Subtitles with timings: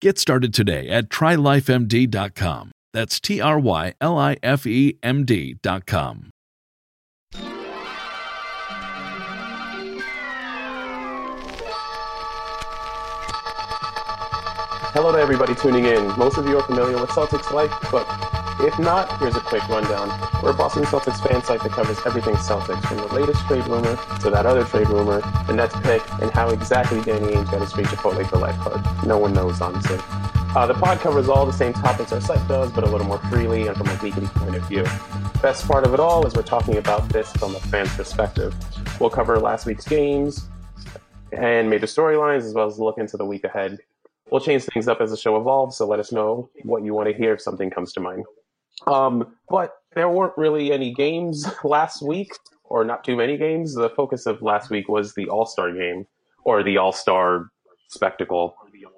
[0.00, 2.72] Get started today at trylifemd.com.
[2.94, 6.30] That's T R Y L I F E M D.com.
[14.92, 16.02] Hello to everybody tuning in.
[16.18, 18.06] Most of you are familiar with Celtics Life, but
[18.64, 20.08] if not, here's a quick rundown.
[20.42, 23.96] We're a Boston Celtics fan site that covers everything Celtics, from the latest trade rumor
[24.20, 27.72] to that other trade rumor, the Nets pick, and how exactly Danny Ainge got his
[27.72, 29.06] free Chipotle for life card.
[29.06, 29.98] No one knows, honestly.
[30.54, 33.18] Uh, the pod covers all the same topics our site does, but a little more
[33.30, 34.84] freely and from a weekly point of view.
[35.40, 38.54] Best part of it all is we're talking about this from a fan's perspective.
[39.00, 40.48] We'll cover last week's games
[41.32, 43.78] and major storylines, as well as look into the week ahead.
[44.30, 47.08] We'll change things up as the show evolves, so let us know what you want
[47.08, 48.24] to hear if something comes to mind.
[48.86, 52.32] Um, but there weren't really any games last week,
[52.64, 53.74] or not too many games.
[53.74, 56.06] The focus of last week was the All Star game,
[56.44, 57.50] or the All Star
[57.88, 58.56] spectacle.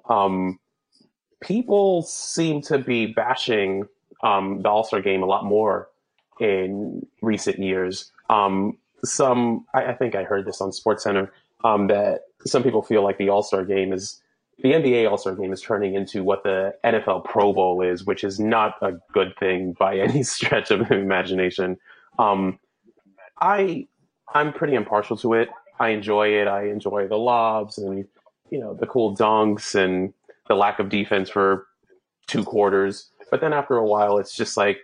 [0.09, 0.59] Um,
[1.41, 3.87] people seem to be bashing
[4.23, 5.89] um, the All Star game a lot more
[6.39, 8.11] in recent years.
[8.29, 11.29] Um, some, I, I, think I heard this on SportsCenter,
[11.63, 14.21] um, that some people feel like the All Star game is
[14.63, 18.23] the NBA All Star Game is turning into what the NFL Pro Bowl is, which
[18.23, 21.77] is not a good thing by any stretch of the imagination.
[22.17, 22.57] Um,
[23.39, 23.87] I
[24.33, 25.49] I'm pretty impartial to it.
[25.79, 26.47] I enjoy it.
[26.47, 28.05] I enjoy the lobs and
[28.49, 30.13] you know the cool dunks and
[30.47, 31.67] the lack of defense for
[32.27, 33.09] two quarters.
[33.29, 34.77] But then after a while, it's just like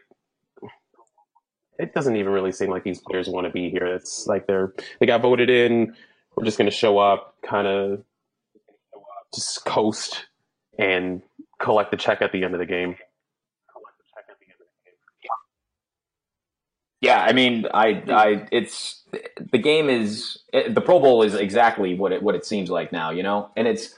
[1.78, 3.86] it doesn't even really seem like these players want to be here.
[3.86, 5.96] It's like they're they got voted in.
[6.36, 8.04] We're just going to show up, kind of
[9.34, 10.26] just coast
[10.78, 11.22] and
[11.60, 12.96] collect the check at the end of the game.
[17.02, 19.04] Yeah, I mean, I, I, it's
[19.52, 23.12] the game is the Pro Bowl is exactly what it what it seems like now,
[23.12, 23.96] you know, and it's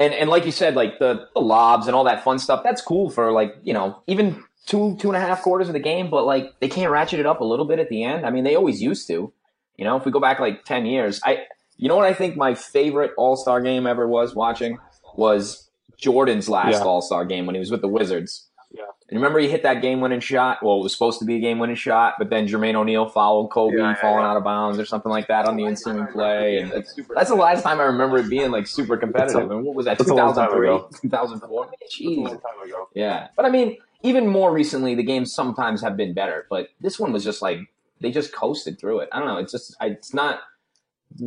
[0.00, 2.62] and and like you said, like the, the lobs and all that fun stuff.
[2.64, 5.80] That's cool for like you know even two two and a half quarters of the
[5.80, 8.24] game, but like they can't ratchet it up a little bit at the end.
[8.24, 9.32] I mean, they always used to.
[9.76, 11.44] You know, if we go back like ten years, I
[11.76, 14.78] you know what I think my favorite All Star game ever was watching
[15.16, 16.84] was Jordan's last yeah.
[16.84, 18.48] All Star game when he was with the Wizards.
[18.72, 18.84] Yeah.
[19.08, 20.58] And remember he hit that game winning shot?
[20.62, 23.50] Well, it was supposed to be a game winning shot, but then Jermaine O'Neal fouled
[23.52, 26.58] Kobe yeah, falling out of bounds or something like that on the ensuing play.
[26.58, 29.50] And that's, that's the last time I remember it being like super competitive.
[29.50, 31.70] A, and what was that, 2003, 2004?
[31.92, 32.40] Jeez.
[32.94, 33.28] Yeah.
[33.36, 37.12] But I mean, even more recently, the games sometimes have been better, but this one
[37.12, 37.58] was just like,
[38.00, 39.08] they just coasted through it.
[39.12, 39.38] I don't know.
[39.38, 40.40] It's just, it's not–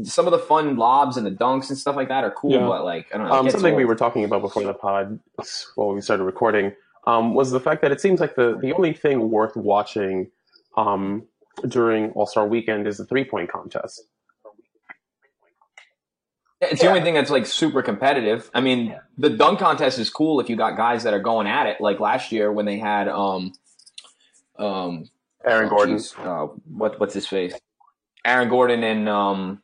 [0.03, 2.67] some of the fun lobs and the dunks and stuff like that are cool, yeah.
[2.67, 3.33] but like I don't know.
[3.33, 5.19] Um, something we were talking about before the pod,
[5.75, 6.73] while we started recording,
[7.05, 10.29] um, was the fact that it seems like the the only thing worth watching
[10.75, 11.23] um,
[11.67, 14.03] during All Star Weekend is the three point contest.
[16.59, 16.87] It's yeah.
[16.87, 18.49] the only thing that's like super competitive.
[18.53, 18.99] I mean, yeah.
[19.17, 21.79] the dunk contest is cool if you got guys that are going at it.
[21.79, 23.53] Like last year when they had um,
[24.57, 25.09] um,
[25.45, 25.99] Aaron oh, Gordon.
[26.17, 27.53] Uh, what what's his face?
[28.25, 29.61] Aaron Gordon and um,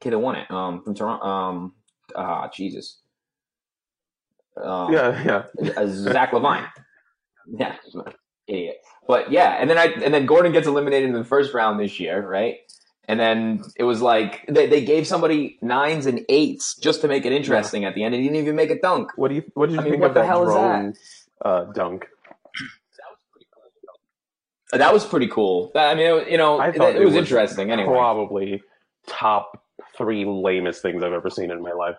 [0.00, 1.24] kid that won it um, from Toronto.
[1.24, 1.74] Um,
[2.16, 3.00] ah, Jesus.
[4.62, 5.70] Um, yeah, yeah.
[5.76, 6.68] Uh, Zach LaVine.
[7.46, 7.76] Yeah,
[8.46, 8.76] idiot.
[9.06, 11.98] But yeah, and then I and then Gordon gets eliminated in the first round this
[11.98, 12.56] year, right?
[13.08, 17.26] And then it was like they, they gave somebody nines and eights just to make
[17.26, 17.88] it interesting yeah.
[17.88, 18.14] at the end.
[18.14, 19.10] And he didn't even make a dunk.
[19.16, 20.94] What do you What did you I think mean, of that drone
[21.44, 22.06] uh, dunk?
[24.72, 25.72] That was pretty cool.
[25.74, 27.72] I mean, it, you know, I it, it was interesting.
[27.72, 28.62] Anyway, Probably
[29.08, 29.60] top
[30.00, 31.96] three lamest things I've ever seen in my life.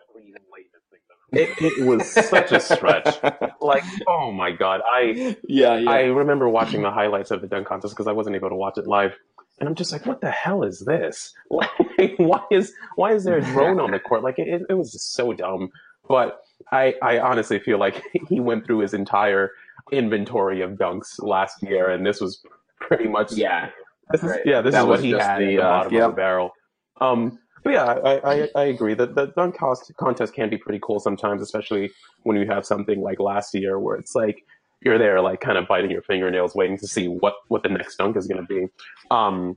[1.33, 3.17] It, it was such a stretch.
[3.63, 5.89] Like, oh my god, I yeah, yeah.
[5.91, 8.79] I remember watching the highlights of the dunk contest because I wasn't able to watch
[8.79, 9.13] it live,
[9.59, 11.33] and I'm just like, what the hell is this?
[11.51, 14.23] Like, why is why is there a drone on the court?
[14.23, 15.69] Like, it, it was just so dumb.
[16.09, 19.51] But I I honestly feel like he went through his entire
[19.91, 22.43] inventory of dunks last year, and this was
[22.79, 23.69] pretty much yeah.
[24.11, 24.41] this is, Right.
[24.45, 26.03] yeah, this That is what he had the, at the uh, bottom yep.
[26.03, 26.51] of the barrel.
[26.99, 30.79] Um, but yeah, I, I, I agree that the dunk cost contest can be pretty
[30.81, 31.91] cool sometimes, especially
[32.23, 34.43] when you have something like last year where it's like
[34.83, 37.97] you're there, like kind of biting your fingernails, waiting to see what what the next
[37.97, 38.67] dunk is going to be.
[39.11, 39.55] Um,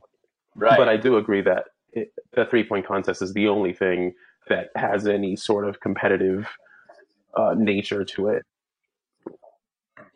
[0.55, 0.77] Right.
[0.77, 4.15] But I do agree that it, the three point contest is the only thing
[4.49, 6.47] that has any sort of competitive
[7.37, 8.43] uh, nature to it.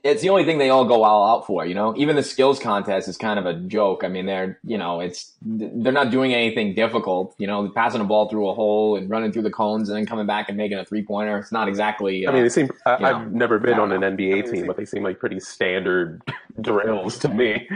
[0.09, 1.95] It's the only thing they all go all out for, you know.
[1.97, 4.03] Even the skills contest is kind of a joke.
[4.05, 7.35] I mean, they're you know, it's they're not doing anything difficult.
[7.39, 10.07] You know, passing a ball through a hole and running through the cones and then
[10.07, 11.39] coming back and making a three pointer.
[11.39, 12.27] It's not exactly.
[12.27, 12.71] Uh, I mean, they seem.
[12.87, 16.23] I, I've never been on an NBA team, but they seem like pretty standard
[16.61, 17.69] drills to me.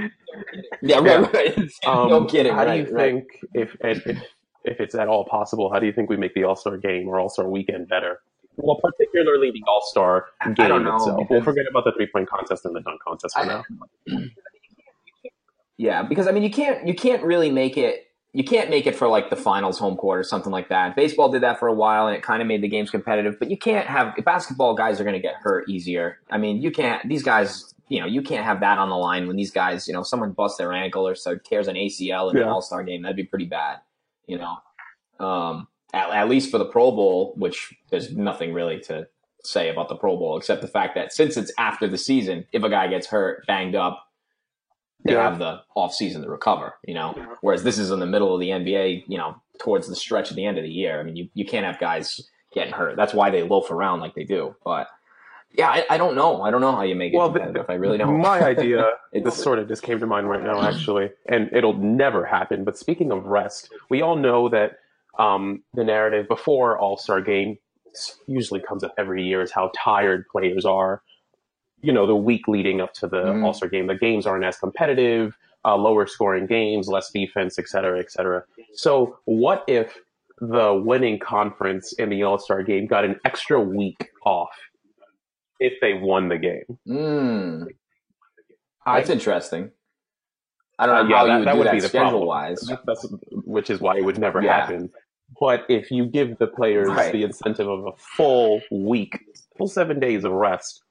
[0.81, 1.59] yeah, right, right.
[1.87, 2.53] Um, no kidding.
[2.53, 3.13] How right, do you right.
[3.13, 3.25] think,
[3.55, 4.23] if, if if
[4.65, 7.09] if it's at all possible, how do you think we make the All Star game
[7.09, 8.21] or All Star weekend better?
[8.57, 11.27] Well, particularly the All Star game don't know, itself.
[11.31, 13.65] We'll forget about the three point contest and the dunk contest for I- now.
[15.79, 18.07] Yeah, because I mean, you can't you can't really make it.
[18.33, 20.95] You can't make it for like the finals home court or something like that.
[20.95, 23.37] Baseball did that for a while, and it kind of made the games competitive.
[23.39, 26.19] But you can't have basketball guys are going to get hurt easier.
[26.31, 27.07] I mean, you can't.
[27.09, 29.93] These guys, you know, you can't have that on the line when these guys, you
[29.93, 33.03] know, someone busts their ankle or so tears an ACL in an All Star game.
[33.03, 33.79] That'd be pretty bad.
[34.27, 39.07] You know, um, at, at least for the Pro Bowl, which there's nothing really to
[39.45, 42.63] say about the Pro Bowl except the fact that since it's after the season, if
[42.63, 44.07] a guy gets hurt, banged up,
[45.05, 45.29] they Yeah.
[45.29, 47.15] have the off season to recover, you know.
[47.41, 50.37] Whereas this is in the middle of the NBA, you know, towards the stretch at
[50.37, 51.01] the end of the year.
[51.01, 52.21] I mean, you, you can't have guys
[52.55, 52.97] getting hurt.
[52.97, 54.55] That's why they loaf around like they do.
[54.65, 54.87] But
[55.55, 56.43] yeah, I, I don't know.
[56.43, 57.69] I don't know how you make it Well, the- competitive.
[57.69, 58.21] I really don't.
[58.21, 62.25] My idea, this sort of just came to mind right now, actually, and it'll never
[62.25, 62.63] happen.
[62.65, 64.79] But speaking of rest, we all know that
[65.19, 67.59] um, the narrative before All Star Game
[68.27, 71.03] usually comes up every year is how tired players are.
[71.83, 73.45] You know, the week leading up to the Mhm.
[73.45, 77.69] All Star Game, the games aren't as competitive, uh, lower scoring games, less defense, et
[77.69, 78.45] cetera, et cetera.
[78.73, 79.99] So, what if
[80.41, 84.57] the winning conference in the All Star Game got an extra week off
[85.61, 86.79] if they won the game?
[86.89, 87.67] Mm,
[88.87, 89.71] I that's interesting.
[90.79, 92.09] I don't Uh, know yeah, how that- you would that do would that be schedule
[92.11, 92.27] problem.
[92.27, 92.61] wise.
[92.63, 93.07] That- That's
[93.45, 94.61] which is why it would never Yeah.
[94.61, 94.91] happen.
[95.41, 97.13] But if you give the players Right.
[97.13, 99.19] the incentive of a full week,
[99.57, 100.83] full seven days of rest,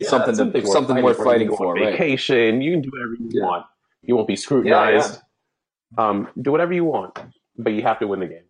[0.00, 1.92] yeah, Something something worth You fighting can go on for, right.
[1.92, 3.44] Vacation, you can do whatever you Yeah.
[3.46, 3.66] want.
[4.02, 5.20] You won't be scrutinized.
[5.96, 7.18] Um, do whatever you want,
[7.56, 8.44] but you have to win the game.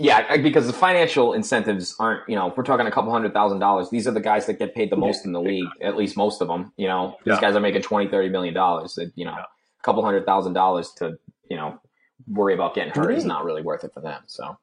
[0.00, 3.58] Yeah, because the financial incentives aren't, you know, if we're talking a couple hundred thousand
[3.58, 3.90] dollars.
[3.90, 6.40] These are the guys that get paid the most in the league, at least most
[6.40, 6.72] of them.
[6.76, 7.40] You know, these Yeah.
[7.40, 8.96] guys are making 20, 30 million dollars.
[9.16, 9.46] You know, a
[9.82, 11.18] couple hundred thousand dollars to,
[11.50, 11.80] you know,
[12.30, 14.22] worry about getting hurt is not really worth it for them.
[14.26, 14.58] So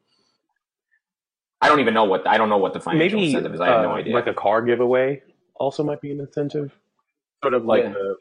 [1.62, 3.62] I don't even know what, I don't know what the financial Maybe incentive is.
[3.62, 4.14] I have no uh, idea.
[4.14, 5.22] like a car giveaway
[5.56, 6.72] also might be an incentive.
[7.44, 7.90] Sort of like Yeah.
[7.90, 8.16] the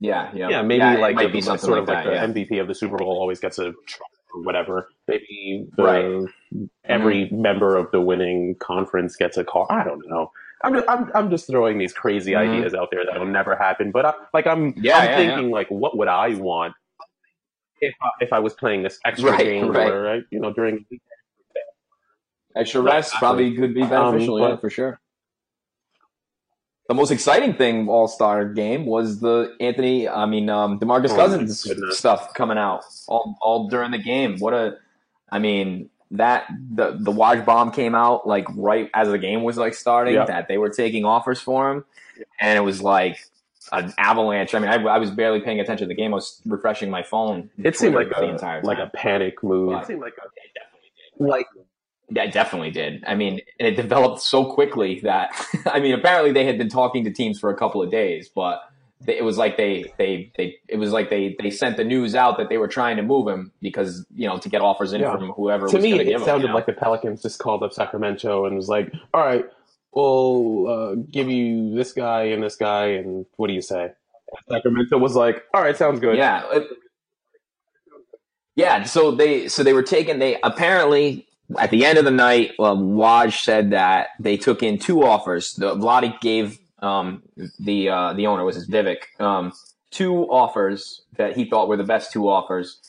[0.00, 0.48] yeah, yeah.
[0.48, 2.34] yeah, maybe it like might the- be something sort like of like that.
[2.34, 2.44] the yeah.
[2.46, 4.88] MVP of the Super Bowl always gets a truck or whatever.
[5.06, 6.68] Maybe the, Right.
[6.84, 9.66] every member of the winning conference gets a car.
[9.70, 10.32] I don't know.
[10.64, 12.48] I'm just, I'm, I'm just throwing these crazy Mhm.
[12.48, 13.92] ideas out there that'll never happen.
[13.92, 16.74] But I, like I'm Yeah, I'm yeah, thinking like what would I want
[17.82, 19.90] if I, if I was playing this extra Right, game right.
[19.90, 20.86] or you know during
[22.54, 25.00] Extra rest probably could be beneficial, Um, yeah, for sure.
[26.88, 31.16] The most exciting thing All Star game was the Anthony, I mean, um, Demarcus Oh,
[31.16, 34.38] Cousins stuff coming out all, all during the game.
[34.38, 34.76] What a,
[35.30, 39.56] I mean, that the the Woj bomb came out like right as the game was
[39.56, 40.14] like starting.
[40.14, 40.26] Yeah.
[40.26, 41.84] That they were taking offers for him,
[42.38, 43.16] and it was like
[43.70, 44.54] an avalanche.
[44.54, 46.12] I mean, I, I was barely paying attention to the game.
[46.12, 47.50] I was refreshing my phone.
[47.62, 48.88] it seemed like the a entire like time.
[48.88, 49.70] a panic move.
[49.72, 51.46] But- It seemed like a like
[52.10, 53.04] Yeah, it definitely did.
[53.06, 55.30] I mean, and it developed so quickly that
[55.66, 58.60] I mean, apparently they had been talking to teams for a couple of days, but
[59.00, 62.14] they, it was like they they they it was like they they sent the news
[62.14, 65.00] out that they were trying to move him because you know to get offers in
[65.00, 65.12] Yeah.
[65.12, 66.24] from whoever to was me, going it give him.
[66.26, 66.54] sounded you know?
[66.54, 69.44] like the Pelicans just called up Sacramento and was like, "All right,
[69.92, 73.92] we'll uh, give you this guy and this guy, and what do you say?"
[74.50, 76.42] Sacramento was like, "All right, sounds good." Yeah.
[76.52, 76.68] it-
[78.54, 78.82] yeah.
[78.84, 80.18] So they so they were taken.
[80.18, 81.26] they apparently
[81.58, 85.54] at the end of the night, well, Woj said that they took in two offers.
[85.54, 87.22] The Vlade gave um,
[87.58, 89.52] the uh, the owner was his Vivek, um,
[89.90, 92.80] two offers that he thought were the best two offers.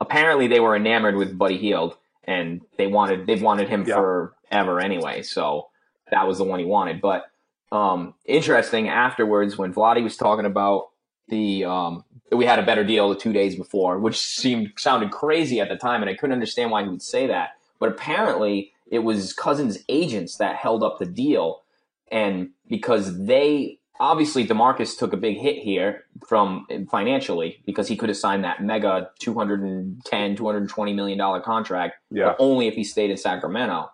[0.00, 3.96] Apparently, they were enamored with Buddy Hield, and they wanted they've wanted him Yeah.
[3.96, 5.22] forever anyway.
[5.22, 5.69] So
[6.10, 7.00] that was the one he wanted.
[7.00, 7.24] But
[7.72, 10.88] um, interesting afterwards when Vlade was talking about
[11.28, 15.60] the um, we had a better deal the two days before, which seemed sounded crazy
[15.60, 17.50] at the time, and I couldn't understand why he would say that.
[17.78, 21.62] But apparently, it was Cousins' agents that held up the deal,
[22.10, 28.08] and because they obviously Demarcus took a big hit here from financially because he could
[28.08, 32.24] have signed that mega 210 220 million dollar contract Yeah.
[32.28, 33.90] but only if he stayed in Sacramento.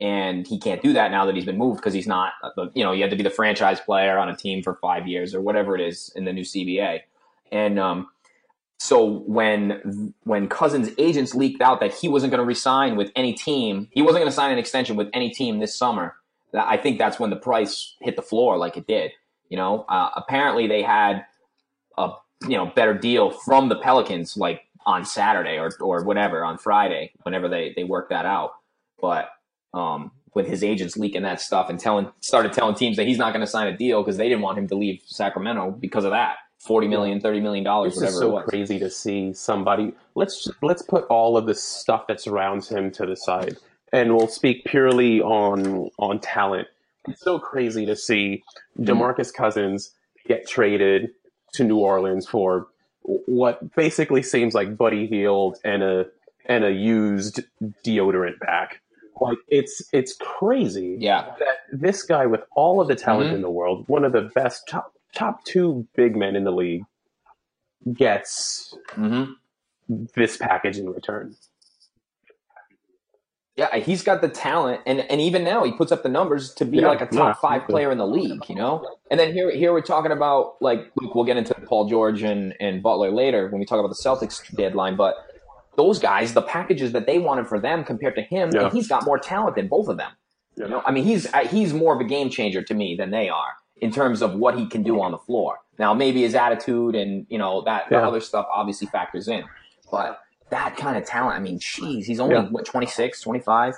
[0.00, 2.32] And he can't do that now that he's been moved because he's not,
[2.74, 5.34] you know, you had to be the franchise player on a team for five years
[5.34, 7.00] or whatever it is in the new CBA.
[7.52, 8.08] And um,
[8.82, 13.32] so when when Cousins' agents leaked out that he wasn't going to resign with any
[13.32, 16.16] team, he wasn't going to sign an extension with any team this summer.
[16.52, 19.12] I think that's when the price hit the floor like it did.
[19.48, 21.24] You know, uh, apparently they had
[21.96, 22.10] a
[22.48, 27.12] you know better deal from the Pelicans like on Saturday or or whatever on Friday
[27.22, 28.52] whenever they they worked that out.
[29.00, 29.28] But
[29.74, 33.32] um, with his agents leaking that stuff and telling started telling teams that he's not
[33.32, 36.10] going to sign a deal because they didn't want him to leave Sacramento because of
[36.10, 39.92] that 40 million 30 million dollars It's whatever just it so crazy to see somebody.
[40.14, 43.56] Let's let's put all of the stuff that surrounds him to the side,
[43.92, 46.68] and we'll speak purely on on talent.
[47.08, 48.44] It's so crazy to see
[48.78, 49.90] Demarcus Cousins
[50.28, 51.10] get traded
[51.54, 52.68] to New Orleans for
[53.02, 56.06] what basically seems like Buddy Hield and a
[56.46, 57.40] and a used
[57.84, 58.80] deodorant back.
[59.20, 61.34] Like it's it's crazy Yeah.
[61.38, 63.34] that this guy with all of the talent Mhm.
[63.34, 66.84] in the world, one of the best top top two big men in the league,
[67.92, 69.24] gets hmm
[69.88, 71.36] this package in return.
[73.54, 76.64] Yeah, he's got the talent, and and even now he puts up the numbers to
[76.64, 78.82] be Yeah, like a top yeah, five player in the league, you know.
[79.10, 82.82] And then here here we're talking about like we'll get into Paul George and and
[82.82, 85.16] Butler later when we talk about the Celtics deadline, but
[85.76, 88.64] those guys, the packages that they wanted for them compared to him, Yeah.
[88.64, 90.10] and he's got more talent than both of them.
[90.56, 90.64] Yeah.
[90.64, 93.10] You know, I mean, he's uh, he's more of a game changer to me than
[93.10, 95.58] they are in terms of what he can do on the floor.
[95.78, 98.06] Now, maybe his attitude and you know that the Yeah.
[98.08, 99.44] other stuff obviously factors in,
[99.90, 102.48] but that kind of talent, I mean, geez, he's only Yeah.
[102.50, 103.74] what 26, 25?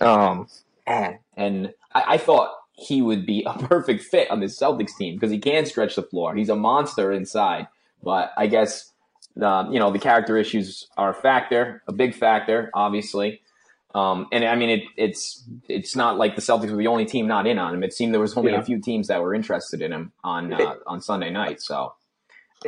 [0.00, 0.48] Um,
[0.86, 5.16] and and I, I thought he would be a perfect fit on this Celtics team
[5.16, 6.34] because he can stretch the floor.
[6.34, 7.68] He's a monster inside,
[8.02, 8.89] but I guess
[9.42, 13.40] um, you know the character issues are a factor, a big factor, obviously.
[13.92, 17.26] Um, and I mean, it, it's it's not like the Celtics were the only team
[17.26, 17.82] not in on him.
[17.82, 18.60] It seemed there was only Yeah.
[18.60, 21.60] a few teams that were interested in him on uh, on Sunday night.
[21.60, 21.94] So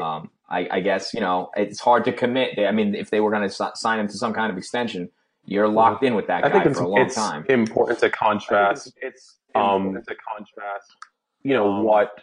[0.01, 2.59] um, I, I guess you know it's hard to commit.
[2.59, 5.11] I mean, if they were going to sign him to some kind of extension,
[5.45, 7.45] you're locked in with that I think it's, for a long it's time.
[7.49, 8.93] important to contrast.
[9.01, 10.97] It's Um, important to contrast.
[11.45, 12.21] you know Um, what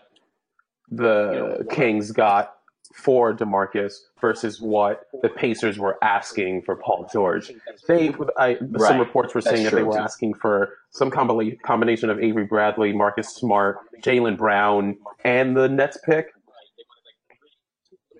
[0.91, 2.55] the Kings got
[2.93, 7.51] for Demarcus versus what the Pacers were asking for Paul George.
[7.87, 9.99] They, I, some reports were That's saying that they were too.
[9.99, 15.97] asking for some combina- combination of Avery Bradley, Marcus Smart, Jaylen Brown, and the Nets
[16.03, 16.27] pick.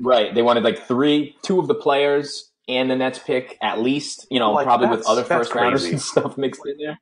[0.02, 0.34] Right.
[0.34, 4.40] They wanted like three, two of the players and the Nets pick at least, you
[4.40, 7.00] know, Like, probably with other first rounders and stuff mixed in there.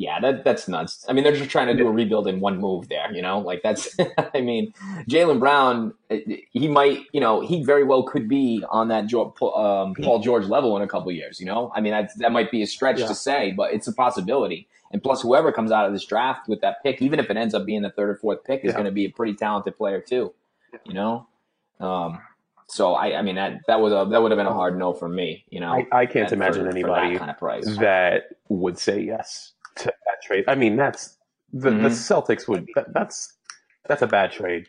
[0.00, 1.04] Yeah, that that's nuts.
[1.10, 3.38] I mean, they're just trying to do a rebuild in one move there, you know?
[3.38, 3.94] Like that's
[4.34, 4.72] I mean,
[5.10, 6.20] Jaylen Brown, eh,
[6.52, 10.74] he might, you know, he very well could be on that um, Paul George level
[10.78, 11.70] in a couple years, you know?
[11.76, 13.08] I mean, that that might be a stretch Yeah.
[13.08, 14.68] to say, but it's a possibility.
[14.90, 17.52] And plus whoever comes out of this draft with that pick, even if it ends
[17.52, 18.72] up being the third or fourth pick, is Yeah.
[18.72, 20.32] going to be a pretty talented player too,
[20.86, 21.26] you know?
[21.78, 22.20] Um,
[22.68, 25.10] so I, I mean that that would that would have been a hard no for
[25.10, 25.44] me.
[25.50, 27.66] You know, I, I can't for- imagine for anybody that kind of price.
[27.76, 30.44] that would say yes to that trade.
[30.48, 31.16] I mean, that's
[31.52, 32.26] the, the Mhm.
[32.26, 32.66] Celtics would.
[32.74, 33.36] That, that's
[33.88, 34.68] that's a bad trade.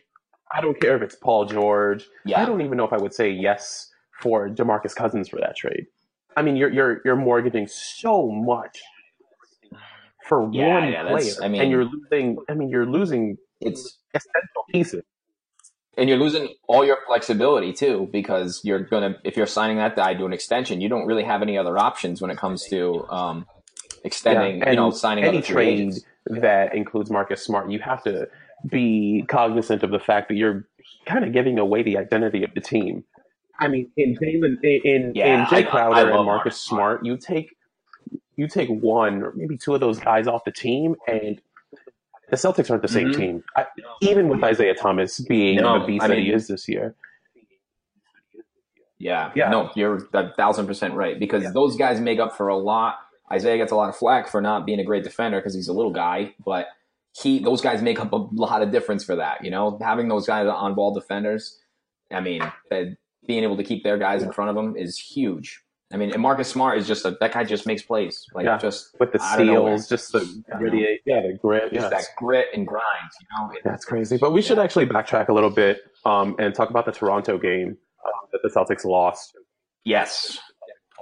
[0.54, 2.06] I don't care if it's Paul George.
[2.24, 2.40] Yeah.
[2.42, 3.90] I don't even know if I would say yes
[4.20, 5.86] for Demarcus Cousins for that trade.
[6.36, 8.80] I mean, you're you're you're mortgaging so much
[10.28, 12.38] for Yeah, one yeah, player, I mean- and you're losing.
[12.48, 15.02] I mean, you're losing It's essential pieces.
[15.98, 20.14] and you're losing all your flexibility too because you're gonna if you're signing that guy
[20.14, 23.46] to an extension, you don't really have any other options when it comes to um,
[24.04, 24.58] extending.
[24.58, 26.04] Yeah, you know, signing any other trade agents.
[26.26, 28.28] that includes Marcus Smart, you have to
[28.68, 30.66] be cognizant of the fact that you're
[31.06, 33.04] kind of giving away the identity of the team.
[33.60, 36.26] I mean, in Jalen, in in, Yeah, in Jay I- I Crowder love and Marcus
[36.26, 37.54] Marcus Smart, you take
[38.36, 41.40] you take one or maybe two of those guys off the team, and
[42.30, 43.16] the Celtics aren't the same Mhm.
[43.16, 43.44] team.
[43.56, 43.66] I,
[44.00, 46.94] even with Isaiah Thomas being No, the beast I that he is this year,
[48.98, 49.50] Yeah, Yeah.
[49.50, 52.96] no, you're a thousand percent right because those guys make up for a lot.
[53.32, 55.72] Isaiah gets a lot of flack for not being a great defender because he's a
[55.72, 56.66] little guy, but
[57.20, 59.44] he those guys make up a lot of difference for that.
[59.44, 61.58] You know, having those guys on ball defenders.
[62.10, 62.42] I mean,
[63.26, 65.62] being able to keep their guys in front of them is huge.
[65.92, 68.56] I mean, and Marcus Smart is just a that guy just makes plays like yeah.
[68.56, 73.10] just with the steals, just the gritty, yeah, the grit, just that grit and grind.
[73.20, 74.16] You know, that's crazy.
[74.16, 77.76] But we should actually backtrack a little bit um, and talk about the Toronto game
[78.04, 79.36] uh, that the Celtics lost.
[79.84, 80.38] Yes,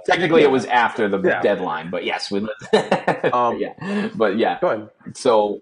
[0.05, 1.41] technically it was after the yeah.
[1.41, 2.39] deadline, but yes, we.
[3.33, 4.59] um, yeah, but yeah.
[4.59, 4.89] Go ahead.
[5.15, 5.61] So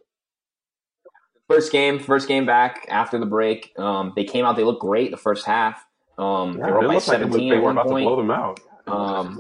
[1.48, 3.74] first game, first game back after the break.
[3.78, 4.56] Um, they came out.
[4.56, 5.86] They looked great the first half.
[6.18, 7.50] Um, yeah, they were by seventeen.
[7.50, 8.04] Like they were about point.
[8.04, 8.60] to blow them out.
[8.88, 9.40] Um,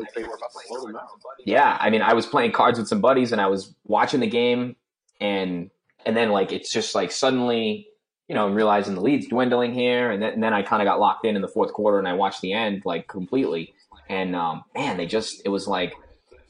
[1.45, 4.27] yeah, I mean, I was playing cards with some buddies and I was watching the
[4.27, 4.75] game,
[5.19, 5.69] and
[6.05, 7.87] and then like it's just like suddenly,
[8.27, 10.99] you know, realizing the lead's dwindling here, and then, and then I kind of got
[10.99, 13.73] locked in in the fourth quarter, and I watched the end like completely,
[14.09, 15.93] and um, man, they just it was like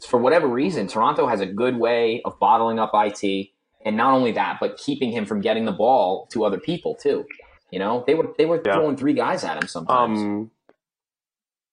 [0.07, 3.49] for whatever reason, Toronto has a good way of bottling up it,
[3.85, 7.25] and not only that, but keeping him from getting the ball to other people too.
[7.71, 8.73] You know, they were they were yeah.
[8.73, 10.19] throwing three guys at him sometimes.
[10.19, 10.51] Um,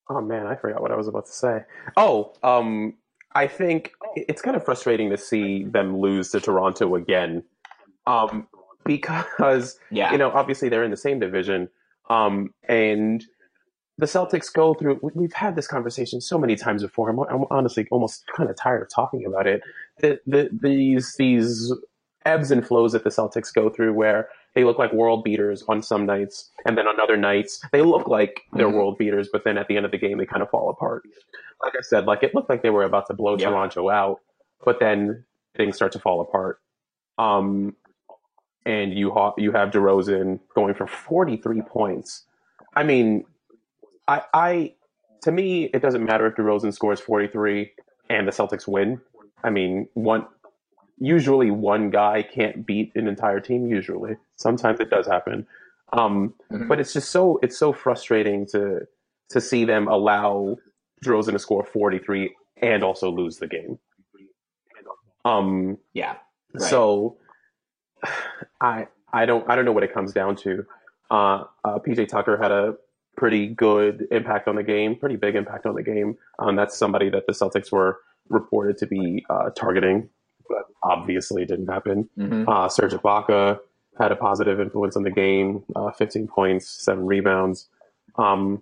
[0.09, 1.63] Oh man, I forgot what I was about to say.
[1.97, 2.93] Oh, um,
[3.35, 7.43] I think it's kind of frustrating to see them lose to Toronto again,
[8.05, 8.47] um,
[8.85, 10.11] because yeah.
[10.11, 11.67] you know obviously they're in the same division,
[12.09, 13.25] um, and
[13.97, 14.99] the Celtics go through.
[15.01, 17.09] We've had this conversation so many times before.
[17.09, 19.61] I'm, I'm honestly almost kind of tired of talking about it.
[19.99, 21.73] The, the, these these
[22.25, 25.81] ebbs and flows that the Celtics go through, where they look like world beaters on
[25.81, 28.75] some nights, and then on other nights they look like they're mm-hmm.
[28.75, 31.03] world beaters, but then at the end of the game they kind of fall apart.
[31.63, 33.49] Like I said, like it looked like they were about to blow yep.
[33.49, 34.19] Toronto out,
[34.63, 35.25] but then
[35.55, 36.59] things start to fall apart.
[37.17, 37.75] Um,
[38.63, 42.25] and you ha- you have DeRozan going for 43 points.
[42.75, 43.23] I mean,
[44.07, 44.73] I, I
[45.23, 47.71] to me it doesn't matter if DeRozan scores 43
[48.09, 49.01] and the Celtics win.
[49.43, 50.25] I mean, one
[50.99, 53.67] usually one guy can't beat an entire team.
[53.67, 55.45] Usually, sometimes it does happen,
[55.93, 56.67] um, mm-hmm.
[56.67, 58.81] but it's just so it's so frustrating to
[59.29, 60.57] to see them allow
[61.05, 63.79] DeRozan to score forty three and also lose the game.
[65.25, 66.15] Um, yeah.
[66.53, 66.69] Right.
[66.69, 67.17] So,
[68.61, 70.65] I I don't I don't know what it comes down to.
[71.09, 72.75] Uh, uh, PJ Tucker had a
[73.17, 76.17] pretty good impact on the game, pretty big impact on the game.
[76.39, 77.99] Um, that's somebody that the Celtics were
[78.29, 80.09] reported to be uh, targeting
[80.49, 82.09] but obviously didn't happen.
[82.17, 82.47] Mm-hmm.
[82.47, 83.59] Uh, Serge Ibaka
[83.99, 87.67] had a positive influence on the game, uh, 15 points, seven rebounds.
[88.15, 88.61] Um,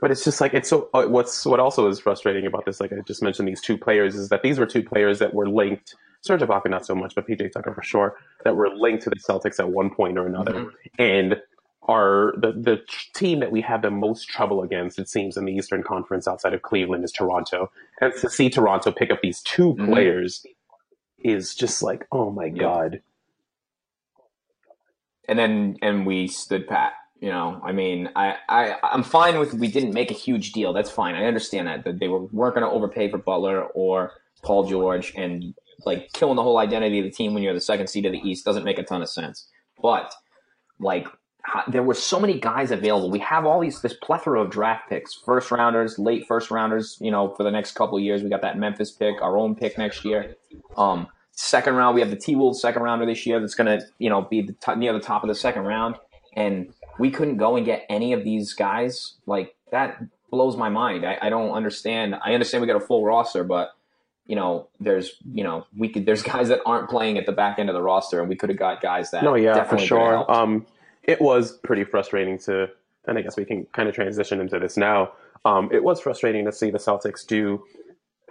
[0.00, 0.88] but it's just like it's so.
[0.94, 4.14] Uh, what's what also is frustrating about this, like I just mentioned, these two players
[4.14, 5.96] is that these were two players that were linked.
[6.20, 9.16] Serge Ibaka not so much, but PJ Tucker for sure, that were linked to the
[9.16, 11.02] Celtics at one point or another, mm-hmm.
[11.02, 11.42] and
[11.88, 12.80] are the the
[13.14, 14.98] team that we have the most trouble against.
[14.98, 17.70] It seems in the Eastern Conference outside of Cleveland is Toronto,
[18.00, 19.86] and to see Toronto pick up these 2 mm-hmm.
[19.86, 20.44] players
[21.18, 23.00] is just like, oh my god.
[25.26, 26.92] And then and we stood pat.
[27.20, 30.72] You know, I mean, I, I I'm fine with we didn't make a huge deal.
[30.72, 31.14] That's fine.
[31.14, 35.12] I understand that that they were weren't going to overpay for Butler or Paul George,
[35.16, 38.12] and like killing the whole identity of the team when you're the second seed of
[38.12, 39.48] the East doesn't make a ton of sense.
[39.82, 40.12] But
[40.78, 41.08] like
[41.68, 43.10] there were so many guys available.
[43.10, 46.98] We have all these this plethora of draft picks, first rounders, late first rounders.
[47.00, 49.78] You know, for the next couple years, we got that Memphis pick, our own pick
[49.78, 50.36] next year.
[50.76, 53.86] Um, second round, we have the T Wolves second rounder this year that's going to
[53.98, 55.96] you know be the t- near the top of the second round,
[56.34, 59.14] and we couldn't go and get any of these guys.
[59.26, 61.06] Like that blows my mind.
[61.06, 62.14] I, I don't understand.
[62.22, 63.70] I understand we got a full roster, but
[64.26, 67.58] you know, there's you know we could there's guys that aren't playing at the back
[67.58, 69.24] end of the roster, and we could have got guys that.
[69.24, 70.30] No, yeah, for sure.
[70.30, 70.66] Um,
[71.08, 72.68] it was pretty frustrating to,
[73.06, 75.12] and I guess we can kind of transition into this now.
[75.46, 77.64] Um, it was frustrating to see the Celtics do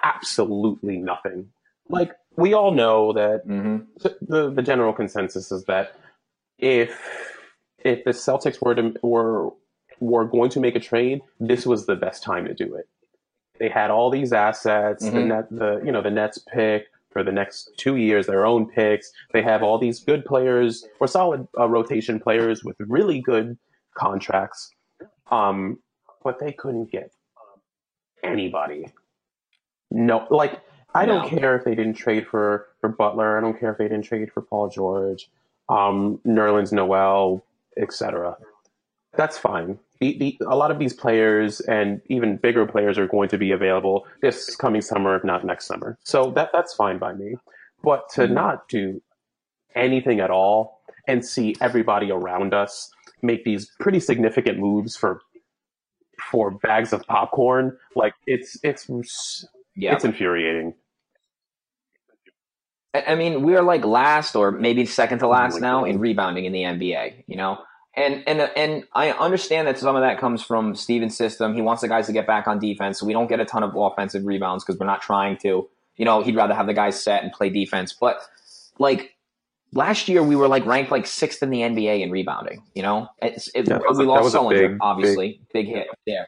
[0.04, 1.50] absolutely nothing.
[1.90, 3.78] Like we all know that mm-hmm.
[4.22, 5.96] the the general consensus is that
[6.60, 7.02] if
[7.80, 9.50] if the Celtics were to were
[10.00, 12.88] were going to make a trade, this was the best time to do it.
[13.60, 15.16] They had all these assets, mm-hmm.
[15.16, 18.68] the net, the you know the Nets pick, for the next two years, their own
[18.68, 19.12] picks.
[19.34, 23.58] They have all these good players or solid uh, rotation players with really good
[23.96, 24.70] contracts,
[25.32, 25.80] um,
[26.24, 27.12] but they couldn't get
[28.24, 28.94] anybody.
[29.90, 30.62] No, like
[30.94, 31.22] I no.
[31.22, 33.36] don't care if they didn't trade for for Butler.
[33.36, 35.28] I don't care if they didn't trade for Paul George,
[35.70, 37.44] um, Nerlens Noel,
[37.78, 38.38] etc.
[39.16, 43.30] That's fine the, the, a lot of these players and even bigger players are going
[43.30, 45.98] to be available this coming summer, if not next summer.
[46.04, 47.36] So that that's fine by me.
[47.84, 48.34] But to mm-hmm.
[48.34, 49.02] not do
[49.76, 55.22] anything at all and see everybody around us make these pretty significant moves for
[56.32, 58.88] for bags of popcorn, like it's it's
[59.76, 59.94] yeah.
[59.94, 60.74] it's infuriating.
[62.94, 66.64] I mean, we're like last or maybe second to last now in rebounding in the
[66.64, 67.26] NBA.
[67.28, 67.60] You know,
[67.98, 71.56] and and and I understand that some of that comes from Stevens' system.
[71.56, 73.64] He wants the guys to get back on defense, so we don't get a ton
[73.64, 75.68] of offensive rebounds because we're not trying to.
[75.98, 77.92] You know, he'd rather have the guys set and play defense.
[78.00, 78.22] But
[78.78, 79.16] like
[79.74, 82.62] last year, we were like ranked like sixth in the NBA in rebounding.
[82.76, 86.28] You know, it, Yeah, we lost Sullinger, big- obviously, big, hit there.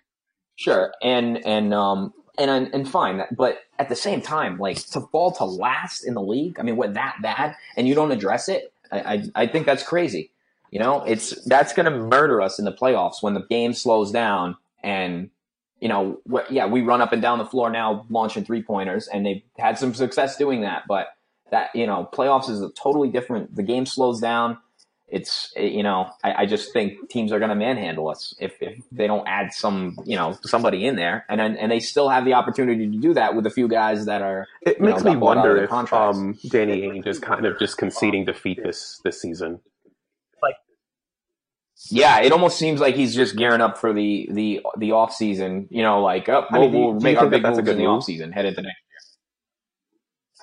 [0.55, 5.31] Sure, and and um and and fine, but at the same time, like to fall
[5.33, 8.73] to last in the league, I mean, we're that bad, and you don't address it.
[8.91, 10.31] I I, I think that's crazy.
[10.71, 14.11] You know, it's that's going to murder us in the playoffs when the game slows
[14.11, 15.29] down and
[15.79, 19.25] you know, yeah, we run up and down the floor now launching three pointers, and
[19.25, 20.83] they've had some success doing that.
[20.87, 21.07] But
[21.51, 23.55] that you know, playoffs is a totally different.
[23.55, 24.57] The game slows down.
[25.07, 28.53] It's eh, you know, I, I just think teams are going to manhandle us if,
[28.61, 32.09] if they don't add some you know somebody in there, and then and they still
[32.09, 34.47] have the opportunity to do that with a few guys that are.
[34.61, 37.19] It you know, makes me got bought out of wonder if um, Danny Ainge is
[37.19, 39.61] kind of just conceding defeat this this season.
[41.87, 45.67] Yeah, it almost seems like he's just gearing up for the the the off season.
[45.71, 47.75] You know, like up, I we'll, mean, we'll make our that big moves in the
[47.75, 47.87] move?
[47.87, 48.75] off season, head into next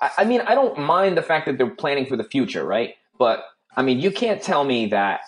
[0.00, 0.08] year.
[0.08, 2.94] I, I mean, I don't mind the fact that they're planning for the future, right?
[3.18, 3.44] But
[3.76, 5.20] I mean, you can't tell me that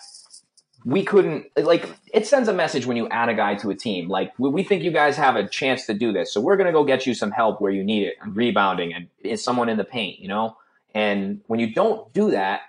[0.83, 1.45] we couldn't.
[1.55, 4.09] Like, it sends a message when you add a guy to a team.
[4.09, 6.67] Like, we, we think you guys have a chance to do this, so we're going
[6.67, 9.69] to go get you some help where you need it, and rebounding, and is someone
[9.69, 10.57] in the paint, you know.
[10.95, 12.61] And when you don't do that,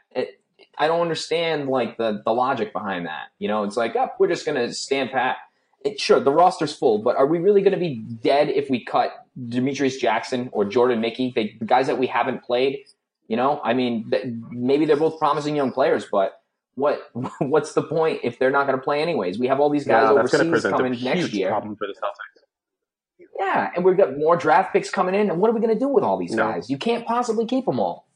[0.80, 3.26] I don't understand like the the logic behind that.
[3.38, 5.36] You know, it's like, oh, we're just gonna stand pat.
[5.84, 8.84] It, sure, the roster's full, but are we really going to be dead if we
[8.84, 9.12] cut
[9.48, 12.80] Demetrius Jackson or Jordan Mickey, they, the guys that we haven't played?
[13.28, 16.42] You know, I mean, th- maybe they're both promising young players, but
[16.74, 19.38] what what's the point if they're not going to play anyways?
[19.38, 21.48] We have all these guys Yeah, that's going to overseas coming next year.
[21.48, 23.26] problem for the Celtics.
[23.38, 25.78] Yeah, and we've got more draft picks coming in, and what are we going to
[25.78, 26.42] do with all these No.
[26.52, 26.68] guys?
[26.68, 28.06] You can't possibly keep them all.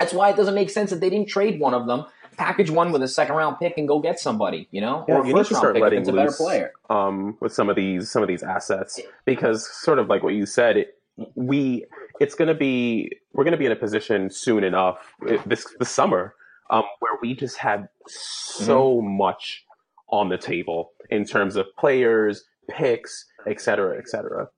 [0.00, 2.06] That's why it doesn't make sense that they didn't trade one of them,
[2.38, 4.66] package one with a second round pick, and go get somebody.
[4.72, 6.72] You know, Yeah, or you need to start letting it's a better loose player.
[6.88, 10.46] um, with some of these some of these assets because sort of like what you
[10.46, 10.94] said, it,
[11.34, 11.84] we
[12.18, 15.12] it's going to be we're going to be in a position soon enough
[15.46, 16.34] this this summer
[16.70, 19.16] um, where we just have so Mm-hmm.
[19.18, 19.64] much
[20.08, 24.48] on the table in terms of players, picks, et cetera, et cetera,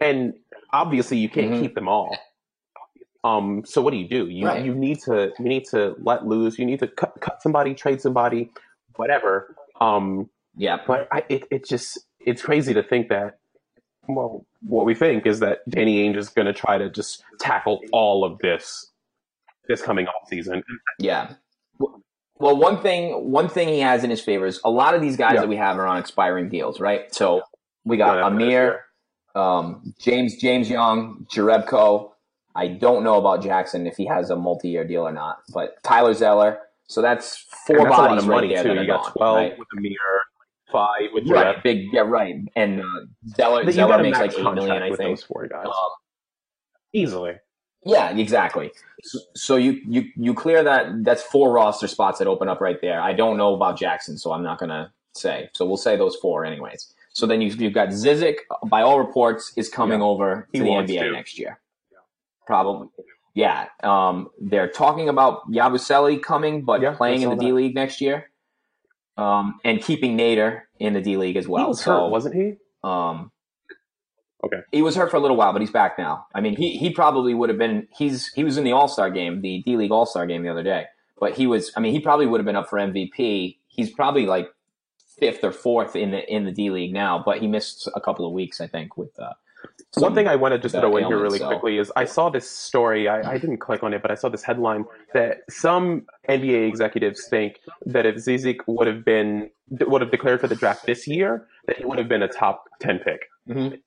[0.00, 0.34] and
[0.72, 1.60] obviously you can't Mhm.
[1.60, 2.16] keep them all.
[3.24, 4.28] Um, so what do you do?
[4.28, 4.64] You Right.
[4.64, 6.58] you need to you need to let loose.
[6.58, 8.50] You need to cut, cut somebody, trade somebody,
[8.96, 9.54] whatever.
[9.80, 13.38] Um, Yeah, but I, it, it just it's crazy to think that
[14.08, 17.80] well what we think is that Danny Ainge is going to try to just tackle
[17.92, 18.90] all of this
[19.68, 20.62] this coming off season.
[20.98, 21.34] yeah.
[22.38, 25.16] Well, one thing one thing he has in his favor is a lot of these
[25.16, 25.42] guys Yeah.
[25.42, 27.14] that we have are on expiring deals, right?
[27.14, 27.42] So
[27.84, 28.84] we got this Amir,
[29.36, 32.10] um, James James Young, Jerebko.
[32.54, 35.82] I don't know about Jackson if he has a multi year deal or not, but
[35.82, 36.58] Tyler Zeller.
[36.86, 38.74] So that's four And that's a bodies right money there too.
[38.80, 39.58] You got gone, twelve right?
[39.58, 39.94] with Amir,
[40.70, 41.62] five with Right, Jarrett.
[41.62, 42.34] big, yeah, right.
[42.56, 42.84] And uh,
[43.36, 44.98] Zeller, Zeller makes like eight million, I think.
[44.98, 45.72] those four guys Um,
[46.92, 47.34] easily.
[47.84, 48.70] yeah, exactly.
[49.04, 51.04] So, so you you you clear that.
[51.04, 53.00] That's four roster spots that open up right there.
[53.00, 55.48] I don't know about Jackson, so I'm not gonna say.
[55.54, 56.92] So we'll say those four anyways.
[57.14, 58.36] So then you've, you've got Zizic.
[58.68, 60.06] By all reports, is coming Yeah.
[60.06, 61.12] over to the NBA to.
[61.12, 61.58] next year.
[62.46, 62.88] Probably.
[63.34, 63.66] Yeah.
[63.82, 68.30] Um, they're talking about Yabusele coming, but Yeah, playing in the D League next year.
[69.16, 71.64] Um, and keeping Nader in the D League as well.
[71.64, 72.54] he was so hurt, wasn't he?
[72.82, 73.30] um,
[74.44, 74.58] Okay.
[74.72, 76.26] He was hurt for a little while, but he's back now.
[76.34, 77.86] I mean, he he probably would have been.
[77.96, 80.48] He's he was in the All Star game, the D League All Star game the
[80.48, 80.86] other day.
[81.20, 81.70] But he was.
[81.76, 83.58] I mean, he probably would have been up for MVP.
[83.68, 84.48] He's probably like
[85.18, 88.26] fifth or fourth in the in the D League now, but he missed a couple
[88.26, 88.96] of weeks, I think.
[88.96, 89.32] With uh,
[89.96, 92.48] One thing I want to just throw in here really quickly is I saw this
[92.48, 93.08] story.
[93.08, 97.26] I, I didn't click on it, but I saw this headline that some NBA executives
[97.28, 101.46] think that if Zizic would have been would have declared for the draft this year,
[101.66, 103.26] that he would have been a top ten pick.
[103.48, 103.80] Mhm.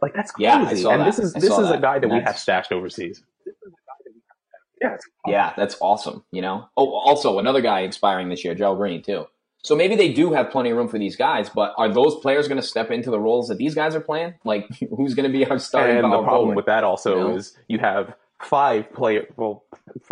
[0.00, 0.44] Like that's crazy.
[0.44, 0.60] Yeah,
[0.90, 1.04] and that.
[1.04, 3.22] this is this is a guy that we That's- have stashed overseas.
[4.80, 6.24] Yeah, it's Yeah, that's awesome.
[6.30, 6.68] You know.
[6.76, 9.26] Oh, also another guy expiring this year, Joe Green too.
[9.64, 12.48] So maybe they do have plenty of room for these guys, but are those players
[12.48, 14.34] going to step into the roles that these guys are playing?
[14.44, 17.36] Like, who's going to be our starting and the problem with that also you know?
[17.36, 19.64] is you have five player well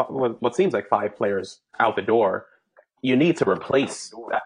[0.09, 2.47] what seems like five players out the door.
[3.03, 4.43] You need to replace that.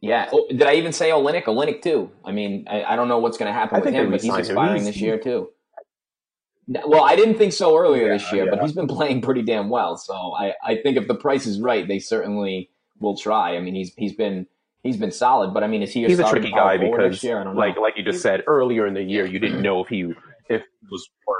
[0.00, 0.30] Yeah.
[0.32, 1.44] Oh, did I even say Olynyk?
[1.44, 2.10] Olynyk too.
[2.24, 4.30] I mean, I, I don't know what's going to happen I with him, but he's
[4.30, 4.56] re-signed him.
[4.56, 5.50] expiring this year too.
[6.66, 9.68] Well, I didn't think so earlier this Yeah, year, but he's been playing pretty damn
[9.68, 9.98] well.
[9.98, 12.70] So I, I think if the price is right, they certainly
[13.04, 13.56] will try.
[13.56, 14.46] I mean, he's he's been
[14.82, 16.04] he's been solid, but I mean, is he?
[16.06, 17.40] He's a tricky guy because, next year?
[17.40, 17.60] I don't know.
[17.60, 20.00] like like you just said earlier in the year, you didn't know if he
[20.48, 21.36] if he was worth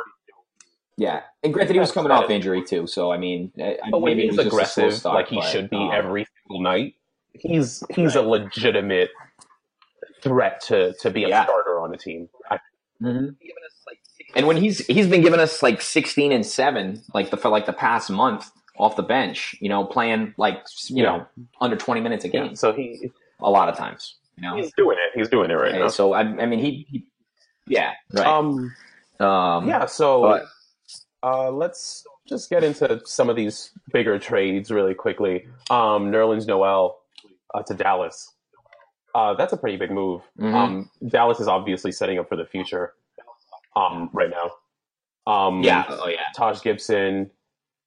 [0.97, 3.53] Yeah, and granted, he was coming off injury too, so I mean,
[3.91, 6.95] But when he's a aggressive, start, like he but, should be um, every single night,
[7.33, 9.11] he's he's a legitimate
[10.23, 11.45] threat to to be a Yeah.
[11.45, 12.29] starter on a team.
[12.51, 12.59] I,
[13.03, 13.37] Mhm.
[14.37, 17.67] And when he's he's been giving us like sixteen and seven, like the for like
[17.67, 21.17] the past month off the bench, you know, playing like you Yeah.
[21.19, 21.27] know
[21.61, 23.11] under twenty minutes a game, yeah, so he
[23.41, 24.57] a lot of times, you know.
[24.57, 25.19] he's doing it.
[25.19, 25.89] He's doing it right And now.
[25.89, 27.07] so I, I mean, he, he
[27.67, 28.27] yeah, right.
[28.27, 28.73] Um,
[29.21, 29.87] Um, yeah.
[29.87, 30.45] So but-
[31.23, 35.47] uh, let's just get into some of these bigger trades really quickly.
[35.71, 36.99] Um, Nerlens Noel
[37.55, 38.31] uh, to Dallas.
[39.15, 40.23] Uh, that's a pretty big move.
[40.41, 40.55] Mhm.
[40.55, 42.95] Um, Dallas is obviously setting up for the future.
[43.77, 44.51] Um, right now.
[45.33, 47.31] Um, yeah, oh yeah, Taj Gibson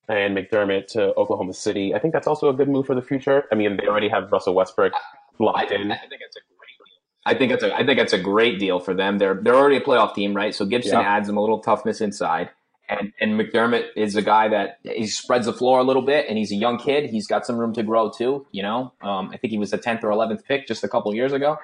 [0.09, 1.93] and McDermott to Oklahoma City.
[1.93, 3.45] I think that's also a good move for the future.
[3.51, 4.99] I mean, they already have Russell Westbrook I,
[5.43, 5.91] locked in.
[5.91, 7.25] I think it's a great deal.
[7.25, 9.17] I think it's a I think it's a great deal for them.
[9.17, 10.55] They're they're already a playoff team, right?
[10.55, 11.15] So Gibson Yeah.
[11.17, 12.49] adds them a little toughness inside.
[12.89, 16.37] And and McDermott is a guy that he spreads the floor a little bit, and
[16.37, 17.09] he's a young kid.
[17.09, 18.47] He's got some room to grow too.
[18.51, 21.13] You know, um, I think he was the tenth or eleventh pick just a couple
[21.13, 21.57] years ago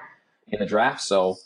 [0.48, 1.00] in the draft.
[1.00, 1.36] So,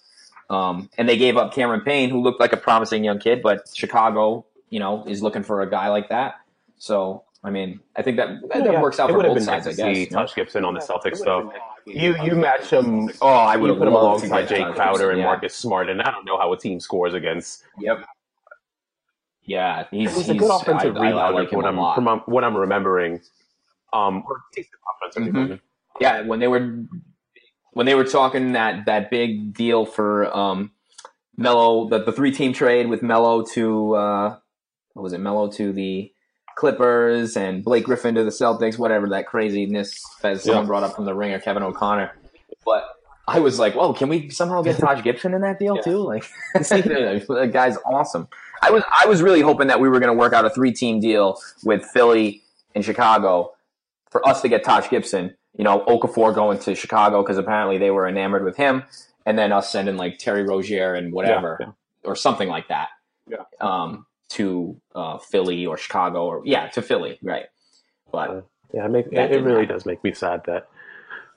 [0.51, 3.71] um, and they gave up Cameron Payne, who looked like a promising young kid, but
[3.73, 6.35] Chicago, you know, is looking for a guy like that.
[6.79, 9.65] So, I mean, I think that that Yeah, works out for would both been nice
[9.65, 9.77] sides.
[9.77, 9.97] to I guess.
[9.97, 10.27] see you know?
[10.35, 11.53] Gibson on the Celtics, though.
[11.87, 13.11] You you match him.
[13.21, 15.25] Oh, I You would put him alongside Jay Taj Crowder Gibson, and yeah.
[15.25, 17.65] Marcus Smart, and I don't know how a team scores against.
[17.81, 18.05] Yep.
[19.45, 21.69] Yeah, he's, He's, a good offensive I, I, rebounder I like from him what a
[21.69, 21.95] I'm lot.
[21.95, 23.21] from what I'm remembering.
[23.95, 25.61] Um, or decent offensive Mhm.
[26.01, 26.85] Yeah, when they were
[27.73, 30.73] when they were talking that that big deal for um
[31.39, 34.37] Melo, the, the three team trade with Melo to uh
[34.93, 36.13] what was it, Melo to the
[36.59, 40.67] Clippers and Blake Griffin to the Celtics, whatever that craziness that someone Yeah.
[40.67, 42.11] brought up from the ringer, Kevin O'Connor.
[42.65, 42.85] But
[43.29, 45.83] I was like, "Whoa, can we somehow get Taj Gibson in that deal Yeah.
[45.83, 48.27] too?" Like, that guy's awesome.
[48.61, 50.73] I was I was really hoping that we were going to work out a three
[50.73, 52.43] team deal with Philly
[52.75, 53.53] and Chicago
[54.11, 55.35] for us to get Taj Gibson.
[55.57, 58.83] You know, Okafor going to Chicago because apparently they were enamored with him,
[59.27, 62.11] and then us sending like Terry Rozier and whatever Yeah, yeah.
[62.11, 62.89] or something like that.
[63.29, 63.45] Yeah.
[63.61, 67.47] Um, to uh, Philly or Chicago or yeah, to Philly, right?
[68.13, 69.69] But Yeah, it, make, it, it really happen.
[69.69, 70.69] does make me sad that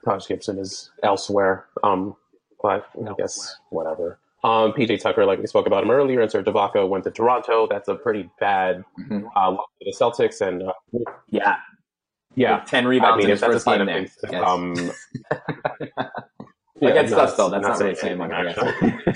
[0.06, 1.66] Taj Gibson is elsewhere.
[1.84, 2.16] Um,
[2.62, 4.20] but I guess whatever.
[4.44, 7.68] Um, PJ Tucker, like we spoke about him earlier, and Serge Ibaka went to Toronto.
[7.70, 9.30] That's a pretty bad Mhm.
[9.36, 10.74] uh, look for the Celtics, and uh,
[11.30, 11.58] yeah,
[12.36, 13.98] yeah, ten rebounds I mean, in his that's first a sign game of there.
[13.98, 14.44] things, Yes.
[14.44, 14.92] um,
[16.82, 19.16] Against no, us, though, that's not not really saying saying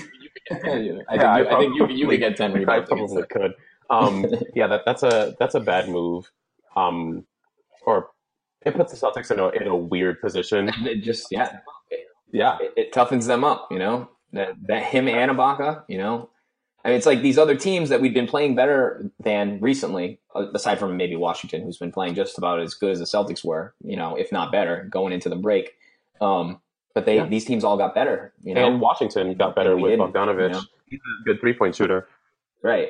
[0.50, 1.06] I anything, guess.
[1.08, 2.90] I think, you, I I think you, you could get ten rebounds.
[2.90, 3.54] against probably could.
[3.90, 6.30] Um, yeah, that, that's a that's a bad move.
[6.76, 7.24] Um,
[7.84, 8.10] or
[8.64, 10.70] it puts the Celtics in a in a weird position.
[10.84, 11.58] It just yeah,
[12.32, 13.68] Yeah, it, it toughens them up.
[13.70, 15.84] You know that that him and Ibaka.
[15.88, 16.30] You know,
[16.84, 20.46] I mean, it's like these other teams that we've been playing better than recently, uh,
[20.54, 23.74] aside from maybe Washington, who's been playing just about as good as the Celtics were.
[23.84, 25.74] You know, if not better, going into the break.
[26.20, 26.60] Um,
[26.96, 27.26] but they Yeah.
[27.26, 28.32] these teams all got better.
[28.42, 30.48] You know, and Washington got better with Bogdanovich.
[30.48, 30.60] you know?
[30.86, 32.08] He's a good three point shooter.
[32.62, 32.88] Right.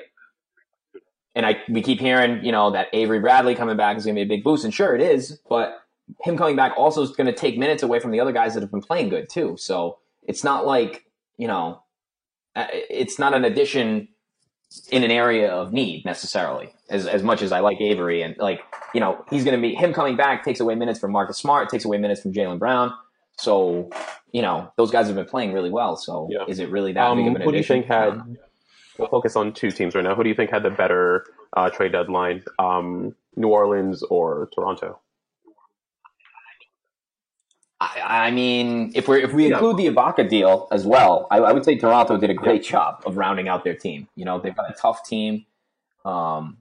[1.34, 4.20] And I we keep hearing, you know, that Avery Bradley coming back is going to
[4.20, 5.82] be a big boost, and sure it is, but
[6.22, 8.60] him coming back also is going to take minutes away from the other guys that
[8.60, 9.56] have been playing good too.
[9.58, 11.04] So it's not like
[11.36, 11.82] you know,
[12.54, 14.06] uh, it's not an addition
[14.90, 16.72] in an area of need necessarily.
[16.88, 18.60] As as much as I like Avery and like
[18.94, 21.70] you know, he's going to be him coming back takes away minutes from Marcus Smart,
[21.70, 22.92] takes away minutes from Jaylen Brown.
[23.38, 23.90] So
[24.32, 25.96] you know, those guys have been playing really well.
[25.96, 26.44] So Yeah.
[26.46, 28.22] is it really that Um, big of an who do you think had?
[28.98, 30.14] We'll focus on two teams right now.
[30.14, 35.00] Who do you think had the better uh, trade deadline, um, New Orleans or Toronto?
[37.78, 39.54] I, I mean, if we if we Yeah.
[39.54, 43.02] include the Ibaka deal as well, I, I would say Toronto did a great job
[43.04, 44.08] of rounding out their team.
[44.16, 45.44] You know, they've got a tough team.
[46.04, 46.58] Um,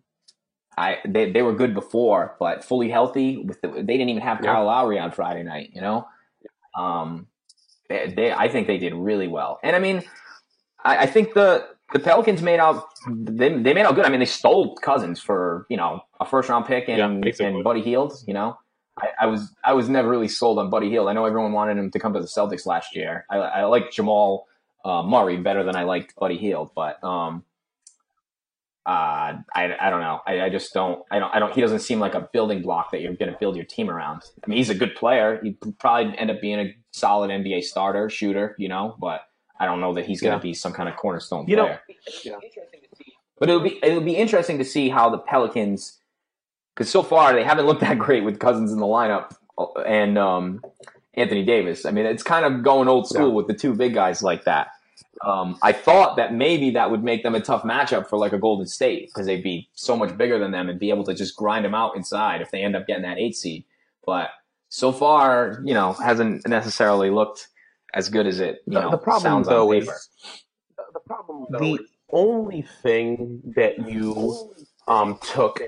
[0.77, 4.39] I they they were good before, but fully healthy with the, they didn't even have
[4.43, 4.53] Yeah.
[4.55, 5.71] Kyle Lowry on Friday night.
[5.73, 6.05] You know,
[6.77, 7.27] um,
[7.89, 10.03] they, they I think they did really well, and I mean,
[10.83, 14.05] I, I think the the Pelicans made out they, they made out good.
[14.05, 17.47] I mean, they stole Cousins for you know a first round pick Yeah, and basically.
[17.53, 18.13] and Buddy Hield.
[18.27, 18.57] You know,
[18.97, 21.07] I, I was I was never really sold on Buddy Hield.
[21.07, 23.25] I know everyone wanted him to come to the Celtics last year.
[23.29, 24.47] I, I like Jamal
[24.83, 27.43] uh, Murray better than I liked Buddy Hield, but um,
[28.85, 30.19] uh, I, I don't know.
[30.27, 31.03] I, I just don't.
[31.09, 31.33] I don't.
[31.33, 31.53] I don't.
[31.53, 34.21] He doesn't seem like a building block that you're going to build your team around.
[34.43, 35.39] I mean, he's a good player.
[35.43, 38.95] He'd probably end up being a solid NBA starter, shooter, you know.
[38.99, 39.21] But
[39.59, 40.51] I don't know that he's going to Yeah.
[40.51, 41.81] be some kind of cornerstone You know- player.
[42.23, 42.35] Yeah.
[43.39, 45.99] But it'll be it'll be interesting to see how the Pelicans,
[46.73, 49.35] because so far they haven't looked that great with Cousins in the lineup
[49.85, 50.61] and um,
[51.15, 51.85] Anthony Davis.
[51.85, 53.33] I mean, it's kind of going old school Yeah.
[53.33, 54.67] with the two big guys like that.
[55.23, 58.37] Um, I thought that maybe that would make them a tough matchup for like a
[58.37, 61.35] Golden State because they'd be so much bigger than them and be able to just
[61.35, 63.63] grind them out inside if they end up getting that eight seed.
[64.05, 64.29] But
[64.69, 67.47] so far, you know, hasn't necessarily looked
[67.93, 69.97] as good as it you The, know the problem sounds though on is paper.
[70.93, 71.45] the problem.
[71.49, 71.79] The
[72.11, 74.53] only thing that you
[74.87, 75.61] um, took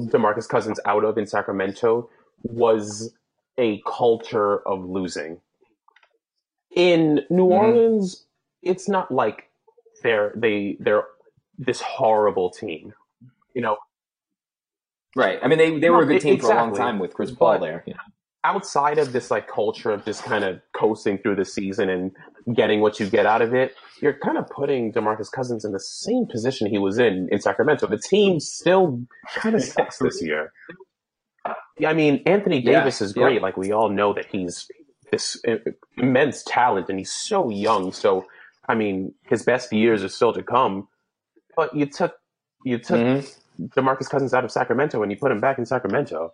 [0.00, 2.08] Demarcus Cousins out of in Sacramento
[2.44, 3.12] was
[3.58, 5.40] a culture of losing.
[6.76, 7.50] In New Mhm.
[7.50, 8.24] Orleans,
[8.64, 9.48] it's not like
[10.02, 11.04] they're they they're
[11.58, 12.92] this horrible team.
[13.54, 13.76] You know,
[15.16, 15.38] Right.
[15.42, 17.54] I mean, they they were a good team for a long time with Chris Paul
[17.58, 17.84] But- there.
[17.86, 17.94] Know?
[18.46, 22.12] outside of this like culture of just kind of coasting through the season and
[22.54, 25.80] getting what you get out of it, you're kind of putting DeMarcus Cousins in the
[25.80, 27.86] same position he was in in Sacramento.
[27.86, 29.00] The team still
[29.34, 30.52] kind of sucks this year.
[31.78, 33.22] Yeah, I mean, Anthony Yeah, Davis is yeah.
[33.22, 33.40] great.
[33.40, 34.68] Like we all know that he's
[35.10, 35.40] this
[35.96, 37.92] immense talent and he's so young.
[37.92, 38.26] So,
[38.68, 40.88] I mean, his best years are still to come.
[41.56, 42.16] But you took
[42.64, 43.38] you took Mhm.
[43.76, 46.32] DeMarcus Cousins out of Sacramento and you put him back in Sacramento.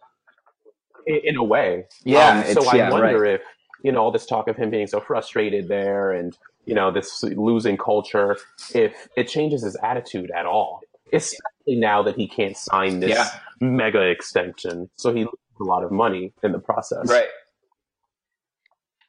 [1.06, 2.28] In, in a way, Yeah.
[2.38, 3.32] um, so it's- I yeah, wonder right.
[3.34, 3.42] if
[3.82, 7.22] you know all this talk of him being so frustrated there, and you know this
[7.22, 8.36] losing culture,
[8.74, 10.80] if it changes his attitude at all,
[11.12, 13.28] especially now that he can't sign this Yeah.
[13.60, 17.08] mega extension, so he loses a lot of money in the process.
[17.10, 17.28] Right.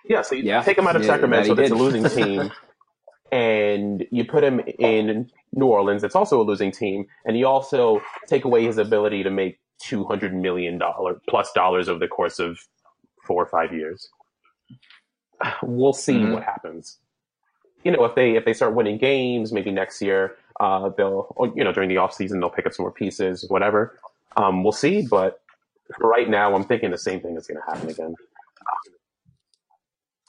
[0.05, 0.21] Yeah.
[0.23, 0.63] So you Yeah.
[0.63, 2.51] take him out of Yeah, Sacramento, that's a losing team,
[3.31, 8.01] and you put him in New Orleans, it's also a losing team, and you also
[8.27, 12.39] take away his ability to make two hundred million dollar plus dollars over the course
[12.39, 12.59] of
[13.25, 14.09] four or five years.
[15.63, 16.33] We'll see Mhm.
[16.33, 16.99] what happens.
[17.83, 21.47] You know, if they if they start winning games, maybe next year uh, they'll or,
[21.55, 23.97] you know during the off season they'll pick up some more pieces, whatever.
[24.37, 25.41] Um, we'll see, but
[25.99, 28.15] for right now, I'm thinking the same thing is going to happen again.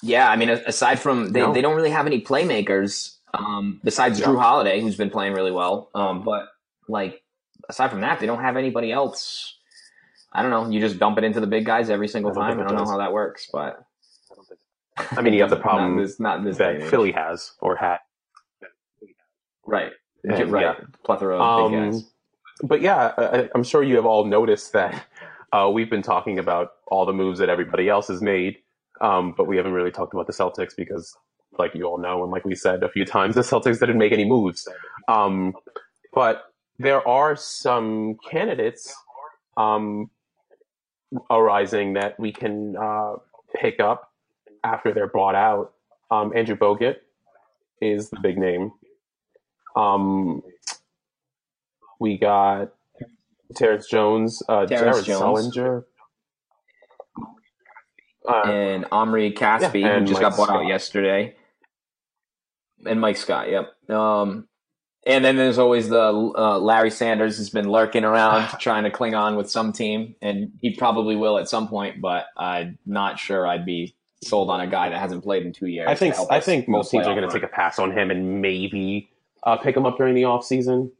[0.02, 1.52] Yeah, I mean, aside from they, No.
[1.52, 4.26] they don't really have any playmakers um, besides Yeah.
[4.26, 5.90] Jrue Holiday, who's been playing really well.
[5.94, 6.48] Um, but
[6.88, 7.22] like
[7.68, 9.56] aside from that, they don't have anybody else.
[10.32, 10.68] I don't know.
[10.68, 12.60] You just dump it into the big guys every single I time.
[12.60, 13.84] I don't know how that works, but
[15.12, 16.82] I mean, you have the problem in this, not in this that.
[16.84, 17.98] Philly has or had.
[19.66, 19.92] right?
[20.24, 20.62] And, right.
[20.62, 20.74] yeah.
[21.04, 22.10] Plethora of big Um, guys.
[22.62, 25.04] but yeah, I, I'm sure you have all noticed that
[25.52, 28.58] uh, we've been talking about all the moves that everybody else has made,
[29.02, 31.14] um, but we haven't really talked about the Celtics because,
[31.58, 34.12] like you all know, and like we said a few times, the Celtics didn't make
[34.12, 34.66] any moves.
[35.08, 35.54] Um,
[36.14, 36.44] but
[36.78, 38.94] there are some candidates
[39.56, 40.10] um,
[41.30, 43.14] arising that we can uh,
[43.54, 44.12] pick up
[44.64, 45.74] after they're bought out.
[46.10, 46.96] Um, Andrew Bogut
[47.80, 48.72] is the big name.
[49.74, 50.42] Um,
[51.98, 52.72] we got
[53.56, 55.56] Terrence Jones, uh, Terrence Jared Jones.
[55.56, 55.84] Sullinger.
[58.28, 61.34] Uh, and Omri Caspi, yeah, and who just Mike got bought out yesterday,
[62.86, 63.50] and Mike Scott.
[63.50, 63.90] Yep.
[63.90, 64.48] Um,
[65.04, 69.14] and then there's always the uh, Larry Sanders has been lurking around trying to cling
[69.14, 72.00] on with some team, and he probably will at some point.
[72.00, 75.66] But I'm not sure I'd be sold on a guy that hasn't played in two
[75.66, 75.88] years.
[75.88, 78.40] I think I think most teams are going to take a pass on him and
[78.40, 79.10] maybe
[79.42, 80.92] uh, pick him up during the off season.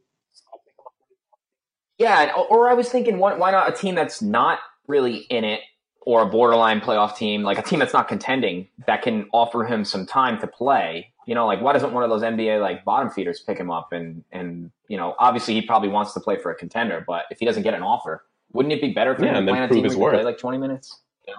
[1.99, 4.59] Yeah, or I was thinking, why not a team that's not
[4.89, 5.61] really in it,
[6.05, 9.85] or a borderline playoff team, like a team that's not contending, that can offer him
[9.85, 11.13] some time to play.
[11.27, 13.93] You know, like why doesn't one of those NBA like bottom feeders pick him up
[13.93, 17.39] and and you know, obviously he probably wants to play for a contender, but if
[17.39, 19.59] he doesn't get an offer, wouldn't it be better for Yeah, him and to play
[19.61, 20.99] on a team where he play like twenty minutes?
[21.27, 21.35] Yeah,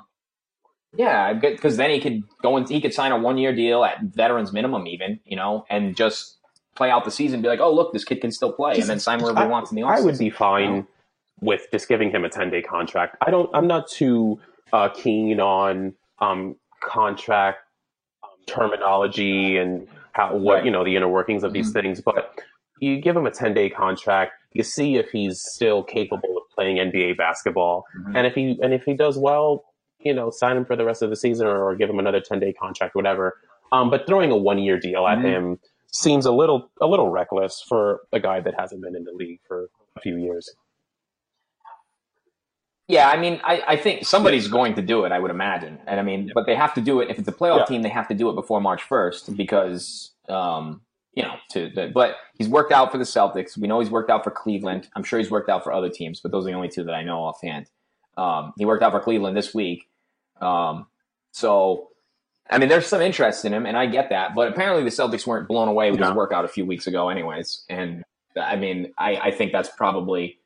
[0.96, 4.02] yeah, because then he could go and he could sign a one year deal at
[4.02, 6.38] veterans minimum, even you know, and just
[6.76, 7.42] play out the season.
[7.42, 9.72] Be like, oh look, this kid can still play, and then sign wherever he wants
[9.72, 10.88] in the I would be fine
[11.42, 13.18] with just giving him a ten day contract.
[13.22, 13.50] I don't.
[13.54, 14.40] I'm not too
[14.74, 17.60] uh, keen on um, contract
[18.24, 20.66] um, terminology and how what Right.
[20.66, 22.02] you know the inner workings of these things.
[22.02, 22.40] But
[22.80, 24.34] you give him a ten day contract.
[24.52, 28.18] You see if he's still capable of playing NBA basketball, Mhm.
[28.18, 29.64] and if he and if he does well,
[30.00, 32.20] you know, sign him for the rest of the season or, or give him another
[32.20, 33.38] ten day contract, whatever.
[33.72, 35.24] Um, but throwing a one year deal at Mhm.
[35.24, 35.60] him
[35.92, 39.40] seems a little a little reckless for a guy that hasn't been in the league
[39.48, 40.56] for a few years.
[42.88, 45.12] Yeah, I mean, I, I think somebody's going to do it.
[45.14, 47.10] I would imagine, and I mean, but they have to do it.
[47.10, 47.66] If it's a playoff Yeah.
[47.66, 50.82] team, they have to do it before March first because, um,
[51.14, 51.70] you know, to.
[51.74, 53.58] The, but he's worked out for the Celtics.
[53.58, 54.90] We know he's worked out for Cleveland.
[54.96, 56.94] I'm sure he's worked out for other teams, but those are the only two that
[56.94, 57.68] I know offhand.
[58.18, 59.88] Um, he worked out for Cleveland this week,
[60.42, 60.86] um,
[61.32, 61.90] so
[62.50, 64.36] I mean, there's some interest in him, and I get that.
[64.36, 67.64] But apparently, the Celtics weren't blown away with his workout a few weeks ago, anyways.
[67.70, 68.04] And
[68.40, 70.38] I mean, I, I think that's probably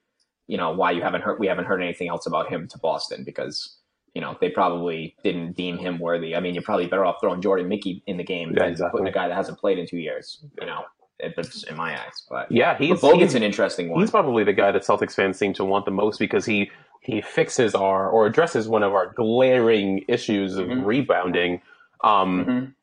[0.47, 3.23] you know why you haven't heard we haven't heard anything else about him to Boston
[3.23, 3.77] because
[4.13, 6.35] you know they probably didn't deem him worthy.
[6.35, 8.99] I mean, you're probably better off throwing Jordan Mickey in the game Yeah, than exactly.
[8.99, 10.43] putting a guy that hasn't played in two years.
[10.59, 10.85] You know,
[11.19, 12.23] it, it's in my eyes.
[12.29, 13.99] But Yeah, but he's Bogut's he's, an interesting one.
[14.01, 16.71] he's probably the guy that Celtics fans seem to want the most because he
[17.01, 20.85] he fixes our or addresses one of our glaring issues of Mhm.
[20.85, 21.61] rebounding.
[22.03, 22.73] Um, Mhm.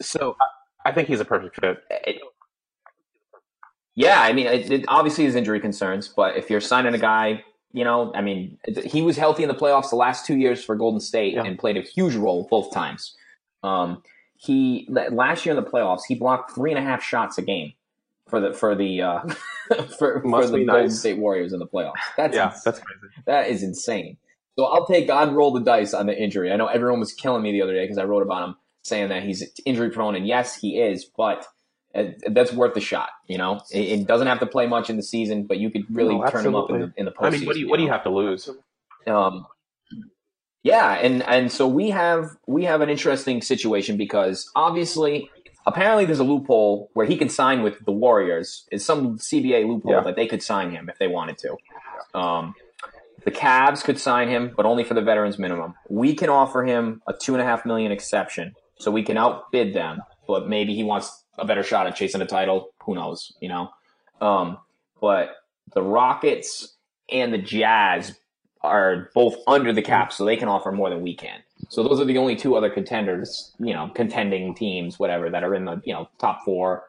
[0.00, 0.36] So
[0.84, 1.82] I, I think he's a perfect fit.
[3.98, 7.42] Yeah, I mean, it, it obviously is injury concerns, but if you're signing a guy,
[7.72, 10.76] you know, I mean, he was healthy in the playoffs the last two years for
[10.76, 11.42] Golden State Yeah.
[11.44, 13.16] and played a huge role both times.
[13.64, 14.02] Um,
[14.36, 17.72] he last year in the playoffs, he blocked three and a half shots a game
[18.28, 19.20] for the for the uh,
[19.98, 20.90] for, for the be Golden.
[20.90, 21.94] State Warriors in the playoffs.
[22.16, 23.00] That's yeah, ins- that's crazy.
[23.26, 24.16] that is insane.
[24.56, 26.52] So I'll take God roll the dice on the injury.
[26.52, 29.08] I know everyone was killing me the other day because I wrote about him saying
[29.08, 31.44] that he's injury prone, and yes, he is, but
[31.94, 33.10] that's worth the shot.
[33.26, 35.84] You know, it, it doesn't have to play much in the season, but you could
[35.94, 37.76] really No, turn him up in the in the I mean, what do you what
[37.78, 38.48] do you have to lose?
[39.06, 39.46] Um,
[40.62, 45.30] yeah, and and so we have we have an interesting situation because obviously,
[45.66, 48.66] apparently, there's a loophole where he can sign with the Warriors.
[48.70, 50.00] It's some CBA loophole Yeah.
[50.02, 51.56] that they could sign him if they wanted to.
[52.18, 52.54] Um,
[53.24, 55.74] the Cavs could sign him, but only for the veterans minimum.
[55.88, 59.74] We can offer him a two and a half million exception, so we can outbid
[59.74, 60.02] them.
[60.26, 62.70] But maybe he wants a better shot at chasing a title.
[62.84, 63.32] Who knows?
[63.40, 63.70] You know.
[64.20, 64.58] Um,
[65.00, 65.36] but
[65.74, 66.76] the Rockets
[67.10, 68.18] and the Jazz
[68.62, 71.40] are both under the cap, so they can offer more than we can.
[71.68, 75.54] So those are the only two other contenders, you know, contending teams, whatever, that are
[75.54, 76.84] in the you know top four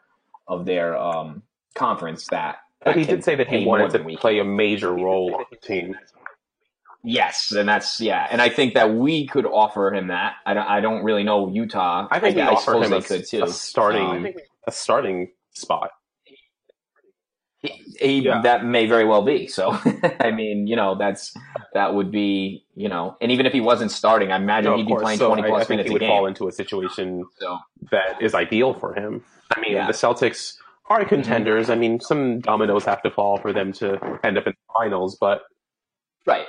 [0.47, 1.43] of their um,
[1.75, 2.27] conference.
[2.27, 5.45] That, But that he did say that he wanted to play a major role on
[5.51, 5.97] the team.
[7.03, 10.35] Yes, and that's yeah, and I think that we could offer him that.
[10.45, 12.07] I don't, I don't really know Utah.
[12.11, 13.43] I think we I, offer suppose him they a, could too.
[13.43, 14.27] a starting Um,
[14.67, 15.91] a starting spot.
[17.61, 17.69] he,
[17.99, 18.41] he- Yeah.
[18.41, 19.47] that may very well be.
[19.47, 19.77] So
[20.19, 21.33] I mean, you know, that's
[21.73, 24.83] that would be you know, and even if he wasn't starting, I imagine No, he'd
[24.85, 25.03] be course.
[25.03, 26.09] playing So twenty I, plus I think minutes he a would game.
[26.09, 27.57] fall into a situation so
[27.91, 29.23] that is ideal for him.
[29.55, 29.87] I mean, Yeah.
[29.87, 30.55] the Celtics
[30.89, 31.69] are contenders.
[31.69, 33.93] I mean, some dominoes have to fall for them to
[34.23, 35.43] end up in the finals, but
[36.25, 36.45] Right.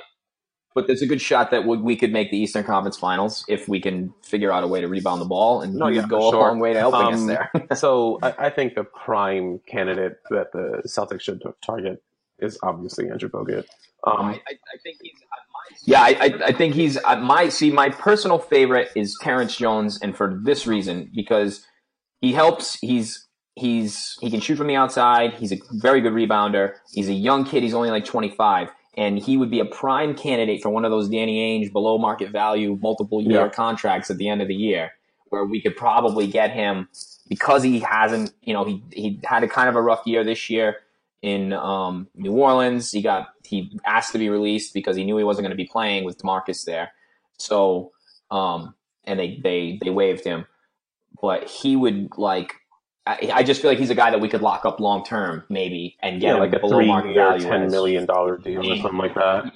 [0.73, 3.67] But there's a good shot that we we could make the Eastern Conference Finals if
[3.67, 6.27] we can figure out a way to rebound the ball, and No, yeah, go for
[6.27, 6.41] a sure.
[6.47, 7.51] long way to helping us Um, there.
[7.75, 12.01] so I, I think the prime candidate that the Celtics should target
[12.39, 13.65] is obviously Andrew Bogut.
[14.07, 14.39] Um,
[15.85, 17.71] yeah, I, I, I think he's uh, my see.
[17.71, 21.65] My personal favorite is Terrence Jones, and for this reason because
[22.21, 22.77] he helps.
[22.81, 25.33] He's he's he can shoot from the outside.
[25.33, 26.73] He's a very good rebounder.
[26.93, 27.63] He's a young kid.
[27.63, 28.69] He's only like 25.
[28.97, 32.29] And he would be a prime candidate for one of those Danny Ainge below market
[32.31, 33.49] value multiple year Yeah.
[33.49, 34.91] contracts at the end of the year,
[35.29, 36.89] where we could probably get him
[37.29, 40.49] because he hasn't, you know, he he had a kind of a rough year this
[40.49, 40.77] year
[41.21, 42.91] in um, New Orleans.
[42.91, 45.67] He got he asked to be released because he knew he wasn't going to be
[45.71, 46.91] playing with Demarcus there.
[47.37, 47.91] So
[48.29, 48.75] um,
[49.05, 50.45] and they they they waived him,
[51.21, 52.55] but he would like.
[53.07, 55.43] I, I just feel like he's a guy that we could lock up long term,
[55.49, 57.47] maybe, and get yeah, like a below market value.
[57.47, 59.51] ten million dollar deal or something like that.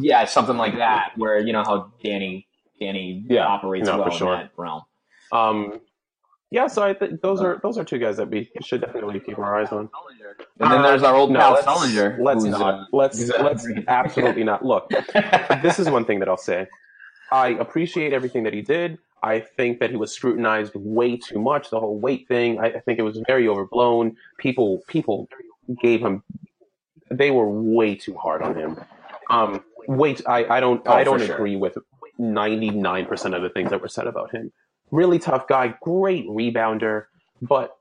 [0.00, 2.48] yeah, something like that, where you know how Danny
[2.80, 4.34] Danny Yeah, operates no, well for sure.
[4.34, 4.82] in that realm.
[5.30, 5.80] Um,
[6.50, 9.38] yeah, so I think those are those are two guys that we should definitely keep
[9.38, 9.88] our eyes on.
[10.58, 11.66] And then there's our old No, pal let's,
[12.18, 12.74] Let's not.
[12.74, 14.64] uh, let's uh, let's absolutely not.
[14.64, 14.90] Look,
[15.62, 16.66] this is one thing that I'll say.
[17.30, 18.98] I appreciate everything that he did.
[19.22, 21.70] I think that he was scrutinized way too much.
[21.70, 22.58] The whole weight thing.
[22.58, 24.16] I, I think it was very overblown.
[24.38, 25.28] People people
[25.80, 26.22] gave him.
[27.10, 28.80] They were way too hard on him.
[29.30, 31.34] Um, wait, I, I don't Oh, I don't sure.
[31.34, 31.78] agree with
[32.18, 34.52] ninety nine percent of the things that were said about him.
[34.90, 37.04] Really tough guy, great rebounder,
[37.40, 37.76] but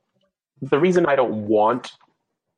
[0.61, 1.93] the reason I don't want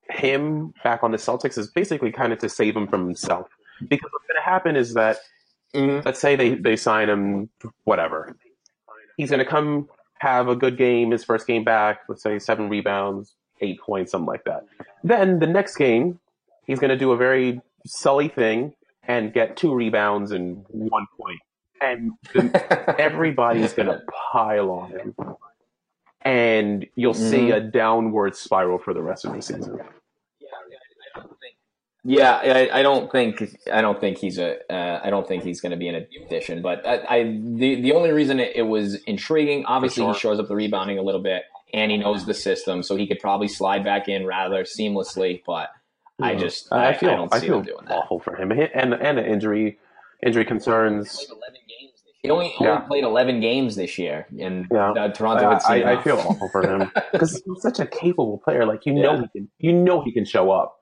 [0.09, 3.47] him back on the Celtics is basically kind of to save him from himself.
[3.87, 5.17] Because what's going to happen is that,
[5.73, 6.03] Mhm.
[6.05, 7.49] let's say they, they sign him,
[7.85, 8.35] whatever.
[9.17, 9.89] He's going to come
[10.19, 14.25] have a good game, his first game back, let's say seven rebounds, eight points, something
[14.27, 14.65] like that.
[15.03, 16.19] Then the next game,
[16.65, 18.73] he's going to do a very sully thing
[19.05, 21.39] and get two rebounds and one point.
[21.81, 22.13] And
[22.97, 24.01] everybody's going to
[24.31, 25.15] pile on him.
[26.21, 27.55] And you'll see Mhm.
[27.55, 29.79] a downward spiral for the rest of the season.
[32.05, 35.61] Yeah, I, I don't think I don't think he's a uh, I don't think he's
[35.61, 36.61] going to be an addition.
[36.61, 40.13] But I, I the the only reason it, it was intriguing, obviously, sure.
[40.13, 41.43] he shows up the rebounding a little bit,
[41.73, 45.41] and he knows the system, so he could probably slide back in rather seamlessly.
[45.45, 45.69] But
[46.21, 47.93] I just I, I feel I don't see feel him doing that.
[47.95, 49.79] awful for him, and and the injury
[50.25, 51.25] injury concerns.
[52.21, 52.79] He only, Yeah.
[52.79, 54.91] played eleven games this year, and Yeah.
[54.91, 57.85] uh, Toronto I, had seen I, I feel awful for him because he's such a
[57.85, 58.65] capable player.
[58.65, 59.21] Like you know Yeah.
[59.21, 60.79] he can, you know he can show up.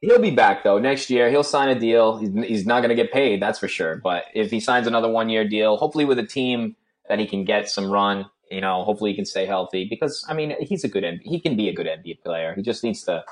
[0.00, 1.30] He'll be back though next year.
[1.30, 2.18] He'll sign a deal.
[2.18, 3.96] He's, he's not going to get paid, that's for sure.
[3.96, 6.76] But if he signs another one year deal, hopefully with a team
[7.08, 10.34] that he can get some run, you know, hopefully he can stay healthy because I
[10.34, 12.54] mean he's a good he can be a good NBA player.
[12.54, 13.24] He just needs to,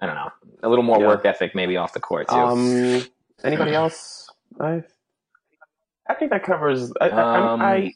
[0.00, 0.30] I don't know,
[0.62, 1.08] a little more Yeah.
[1.08, 2.34] work ethic maybe off the court too.
[2.34, 3.04] Um,
[3.42, 4.30] anybody else?
[4.60, 4.82] I,
[6.08, 6.92] I think that covers.
[7.00, 7.92] I, I,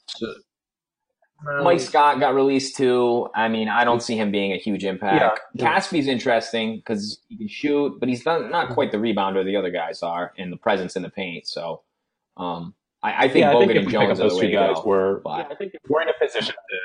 [1.46, 3.28] Um, Mike Scott got released too.
[3.34, 5.40] I mean, I don't see him being a huge impact.
[5.54, 5.64] Yeah.
[5.64, 9.70] Caspi's interesting because he can shoot, but he's not, not quite the rebounder the other
[9.70, 11.46] guys are and the presence in the paint.
[11.46, 11.82] So,
[12.36, 14.46] um, I, I think yeah, I Bogut think and Jones are the those way two
[14.48, 14.82] to guys, go.
[14.84, 16.76] we're But- yeah, I think we're in a position to.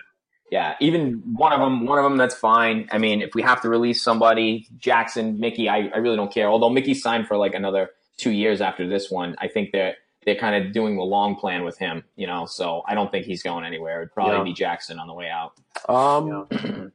[0.52, 2.88] Yeah, even one of them, one of them that's fine.
[2.92, 6.48] I mean, if we have to release somebody, Jackson, Mickey, I, I really don't care.
[6.48, 9.96] Although Mickey signed for like another two years after this one, I think they're
[10.26, 12.46] they're kind of doing the long plan with him, you know.
[12.46, 14.02] So I don't think he's going anywhere.
[14.02, 14.44] It'd probably Yeah.
[14.44, 15.54] be Jackson on the way out.
[15.90, 16.48] Um,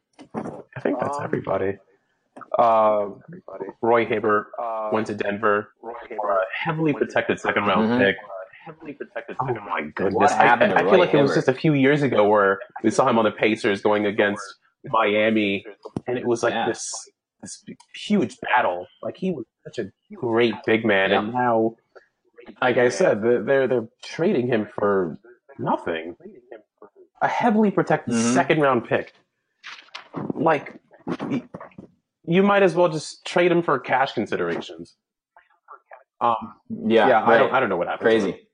[0.76, 1.79] I think that's everybody.
[2.59, 3.09] Uh,
[3.83, 4.47] Roy Hibbert
[4.93, 5.72] went to Denver.
[5.81, 5.91] for
[6.31, 7.99] a heavily protected second round Mhm.
[7.99, 8.16] pick.
[8.64, 10.14] Heavily protected second oh my goodness!
[10.14, 12.03] What I, happened I, to I Roy feel like it was just a few years
[12.03, 14.43] ago where we saw him on the Pacers going against
[14.85, 15.64] Miami,
[16.07, 16.66] and it was like Yeah.
[16.68, 16.93] this
[17.41, 17.64] this
[17.95, 18.87] huge battle.
[19.03, 21.76] Like he was such a great big man, and now,
[22.61, 25.19] like I said, they're they're, trading him for
[25.59, 26.17] nothing.
[27.23, 28.35] A heavily protected Mhm.
[28.35, 29.13] second round pick.
[30.35, 30.81] Like
[32.25, 34.97] you might as well just trade him for cash considerations.
[36.21, 36.37] Um,
[36.69, 38.07] Yeah, yeah, I don't, I don't know what happened.
[38.07, 38.49] Crazy.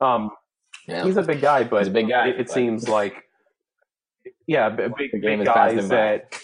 [0.00, 0.30] Um,
[0.86, 1.04] Yeah.
[1.04, 3.24] he's a big guy, but He's a big guy, It, it seems like,
[4.46, 6.40] yeah, b- big big guys that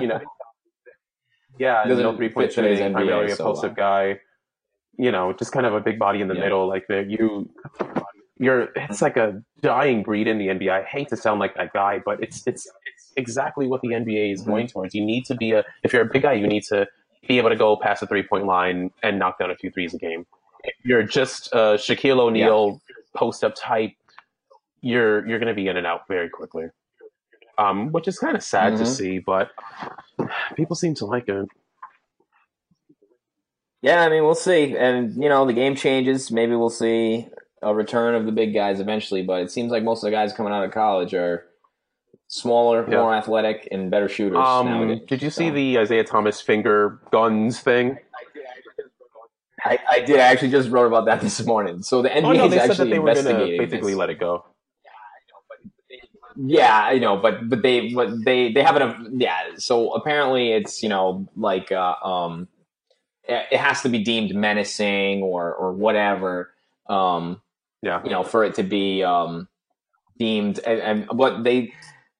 [0.00, 0.20] you know,
[1.58, 4.14] yeah, no three point shooting, primarily a so posted well.
[4.14, 4.20] guy.
[5.04, 6.44] You know, just kind of a big body in the Yeah.
[6.46, 6.64] middle.
[6.74, 7.48] Like the you,
[8.38, 8.68] you're.
[8.76, 10.70] It's like a dying breed in the NBA.
[10.70, 14.32] I hate to sound like that guy, but it's it's it's exactly what the NBA
[14.34, 14.50] is Mm-hmm.
[14.50, 14.94] going towards.
[14.94, 15.64] You need to be a.
[15.84, 16.86] If you're a big guy, you need to
[17.28, 19.94] be able to go past the three point line and knock down a few threes
[19.94, 20.26] a game.
[20.64, 22.80] If you're just uh, Shaquille O'Neal
[23.16, 23.92] post up type,
[24.82, 26.66] you're you're going to be in and out very quickly.
[27.56, 28.86] Um, which is kind of sad to Mhm.
[28.98, 29.50] see, but
[30.56, 31.46] people seem to like it.
[33.82, 34.76] Yeah, I mean, we'll see.
[34.76, 36.30] And, you know, the game changes.
[36.30, 37.28] Maybe we'll see
[37.62, 40.32] a return of the big guys eventually, but it seems like most of the guys
[40.32, 41.46] coming out of college are
[42.28, 42.98] smaller, Yeah.
[42.98, 44.38] more athletic, and better shooters.
[44.38, 45.00] Um, nowadays.
[45.08, 47.98] did you see So- the Isaiah Thomas finger guns thing?
[49.62, 50.18] I, I did.
[50.18, 51.82] I actually just wrote about that this morning.
[51.82, 53.98] So the NBA Oh no, is actually investigating basically this.
[53.98, 54.44] let it go.
[56.36, 59.20] Yeah, I know, but but they but they they haven't.
[59.20, 62.48] Yeah, so apparently it's you know like uh, um,
[63.30, 66.50] it has to be deemed menacing or or whatever.
[66.88, 67.40] Um,
[67.82, 69.48] Yeah, you know, for it to be um,
[70.18, 71.72] deemed and, and what they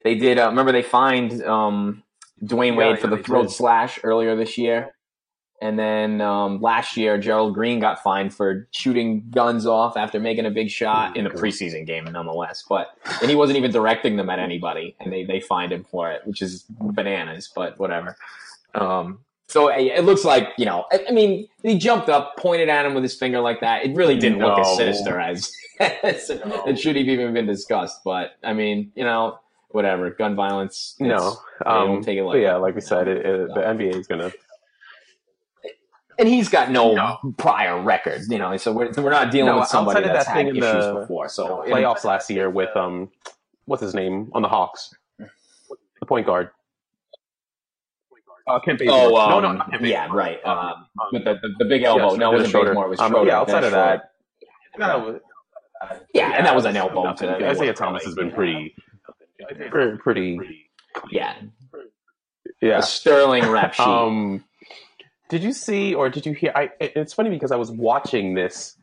[0.04, 0.38] they did.
[0.38, 2.02] Uh, remember, they fined um,
[2.42, 3.50] Dwyane Yeah, Wade for yeah, the throat did.
[3.50, 4.94] slash earlier this year,
[5.60, 10.46] and then um, last year Gerald Green got fined for shooting guns off after making
[10.46, 12.64] a big shot in a preseason game, nonetheless.
[12.66, 12.88] But
[13.20, 16.22] and he wasn't even directing them at anybody, and they they fined him for it,
[16.26, 17.50] which is bananas.
[17.54, 18.16] But whatever.
[18.74, 19.18] Um,
[19.50, 20.84] so it it looks like you know.
[20.92, 23.84] I, I mean, he jumped up, pointed at him with his finger like that.
[23.84, 28.00] It really didn't look as sinister as, as it should have even been discussed.
[28.04, 29.38] But I mean, you know,
[29.70, 30.10] whatever.
[30.10, 30.94] Gun violence.
[31.00, 31.36] no, it's-
[31.66, 34.20] um, don't take it like yeah, like we said, it, it, the NBA is going
[34.20, 34.32] to.
[36.18, 38.22] and he's got no, prior record.
[38.28, 40.56] You know, so we're, we're not dealing No, with somebody that's that had thing in
[40.56, 41.28] issues the before.
[41.28, 43.10] So playoffs last year with um,
[43.64, 46.50] what's his name on the Hawks, the point guard.
[48.46, 48.96] Uh, Kent Bazemore.
[48.98, 50.16] Oh, um, no, no, not Kent yeah, Bazemore.
[50.18, 50.44] right.
[50.46, 52.12] Um, Um, with the, the, the big elbow.
[52.12, 52.68] yeah, no, it wasn't Schroeder.
[52.70, 52.86] Bazemore.
[52.86, 53.26] It was Um, Schroeder.
[53.30, 54.12] yeah, outside of that,
[54.78, 55.20] that was,
[56.14, 57.28] Yeah, and that was an elbow nothing.
[57.28, 58.74] to the- Isaiah Thomas has been pretty,
[59.70, 60.66] pretty, pretty
[61.10, 61.36] yeah,
[62.60, 62.78] yeah.
[62.78, 63.86] a sterling rap sheet.
[63.86, 64.44] Um,
[65.28, 66.52] did you see or did you hear?
[66.54, 68.76] I, it's funny because I was watching this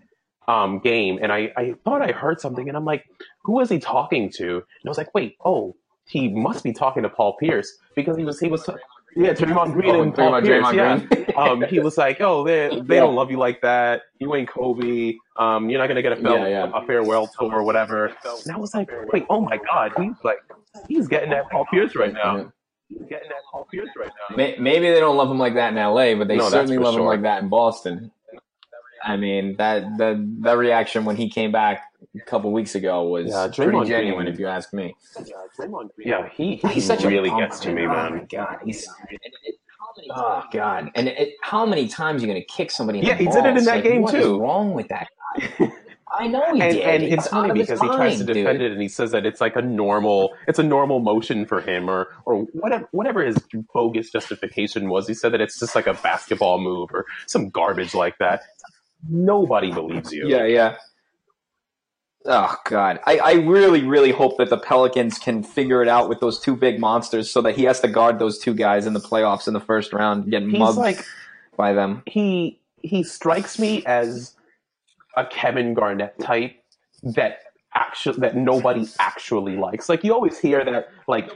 [0.48, 3.04] um, game and I, I thought I heard something and I'm like,
[3.44, 4.56] who was he talking to?
[4.56, 8.24] And I was like, wait, oh, he must be talking to Paul Pierce because he
[8.24, 8.68] was he was
[9.16, 10.98] yeah Draymond Green Oh, and Paul Pierce Draymond yeah.
[11.00, 11.26] Green.
[11.38, 14.04] um, he was like, oh, they they don't love you like that.
[14.20, 15.16] You ain't Kobe.
[15.38, 18.08] Um, you're not gonna get a, fare- Yeah, a farewell tour or whatever.
[18.46, 20.38] And I was like, wait, oh my god, he's like
[20.88, 22.52] he's getting that Paul Pierce right now.
[22.90, 24.36] He's getting that Paul Pierce right now.
[24.36, 27.04] Maybe they don't love him like that in L.A., but they No, certainly love him
[27.04, 28.12] like that in Boston.
[29.04, 31.84] I mean, that the that reaction when he came back
[32.22, 34.96] a couple weeks ago was Yeah, pretty genuine, Green- if you ask me.
[35.98, 38.28] Yeah, he, he He's such really a gets to me, Oh my man.
[38.30, 38.88] god, he's
[40.12, 43.00] oh god, and it, how many times are you going to kick somebody?
[43.00, 44.40] In Yeah, the he did it in that Like, game, what is too.
[44.40, 45.08] wrong with that
[45.40, 45.72] guy?
[46.20, 46.84] I know he and, did.
[46.86, 48.62] and He's it's funny out of because he tries to mind, defend dude.
[48.62, 51.90] it and he says that it's like a normal, it's a normal motion for him,
[51.90, 54.90] or or whatever whatever his motion for him, or or whatever whatever his bogus justification
[54.90, 55.08] was.
[55.08, 58.42] He said that it's just like a basketball move or some garbage like that.
[59.10, 60.28] Nobody believes you.
[60.28, 60.78] Yeah, yeah.
[62.28, 66.20] Oh God, I, I really, really hope that the Pelicans can figure it out with
[66.20, 69.00] those two big monsters, so that he has to guard those two guys in the
[69.00, 71.06] playoffs in the first round, getting He's mugged like
[71.56, 72.04] by them.
[72.06, 74.36] he he strikes me as
[75.16, 76.56] a Kevin Garnett type
[77.02, 77.40] that
[77.74, 79.88] actually that nobody actually likes.
[79.88, 81.32] Like you always hear that like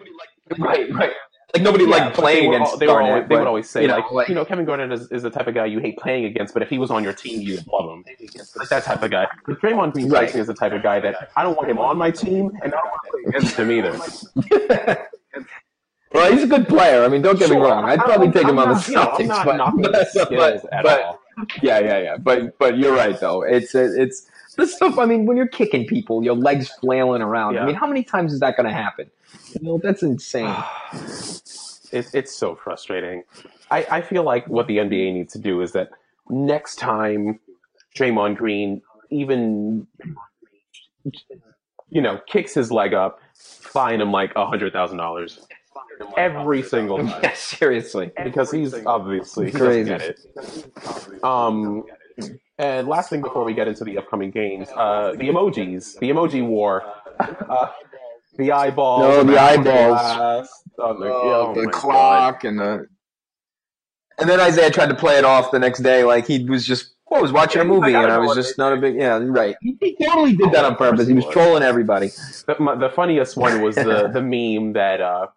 [0.60, 1.14] Right, right.
[1.54, 3.82] Like nobody Yeah, liked playing they against al- they, Garnett, always, they would always say
[3.82, 5.80] you know, like, like- you know Kevin Garnett is, is the type of guy you
[5.80, 8.06] hate playing against, but if he was on your team you'd love him.
[8.56, 9.28] Like that type of guy.
[9.46, 10.36] But Draymond Green strikes Right.
[10.36, 12.74] me as the type of guy that I don't want him on my team and
[12.74, 15.08] I don't want to play against him either.
[16.14, 17.06] Well, he's a good player.
[17.06, 17.86] I mean, don't get me wrong.
[17.86, 20.08] I'd probably I'm- take him I'm on not- the you know, Celtics, I'm not but,
[20.30, 21.20] but, but- all.
[21.62, 22.18] yeah, yeah, yeah.
[22.18, 23.44] But but you're right though.
[23.44, 24.30] It's it's
[24.62, 24.98] this stuff.
[24.98, 27.56] I mean, when you're kicking people, your legs flailing around.
[27.56, 27.64] Yeah.
[27.64, 29.10] I mean, how many times is that going to happen?
[29.54, 30.56] You know, that's insane.
[31.94, 33.24] It's it's so frustrating.
[33.70, 35.90] I, I feel like what the NBA needs to do is that
[36.30, 37.38] next time
[37.98, 39.86] Draymond Green even
[41.90, 45.46] you know kicks his leg up, fine him like a hundred thousand dollars
[46.18, 48.12] every single time yeah, seriously.
[48.24, 49.90] because he's obviously he Crazy.
[49.90, 51.24] doesn't get it.
[51.24, 51.84] Um,
[52.58, 56.46] and last thing before we get into the upcoming games, uh, the emojis, the emoji
[56.46, 56.84] war,
[57.20, 57.68] uh,
[58.38, 60.00] the eyeballs, No, the eyeballs.
[60.00, 62.88] glass, on the, Oh, oh the my clock and the.
[64.20, 66.94] And then Isaiah tried to play it off the next day, like he was just.
[67.10, 68.78] Well, I was watching a movie, like, and I I was know just not a
[68.78, 68.96] big.
[68.96, 69.56] Yeah, right.
[69.62, 71.08] He, he totally did that on purpose.
[71.08, 72.08] He was trolling everybody.
[72.46, 75.28] The, my, the funniest one was the the meme that uh,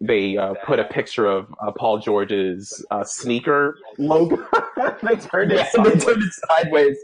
[0.00, 4.36] they uh, put a picture of uh, Paul George's uh, sneaker logo.
[5.02, 5.56] they turned it.
[5.74, 6.96] Yeah, they turned it sideways.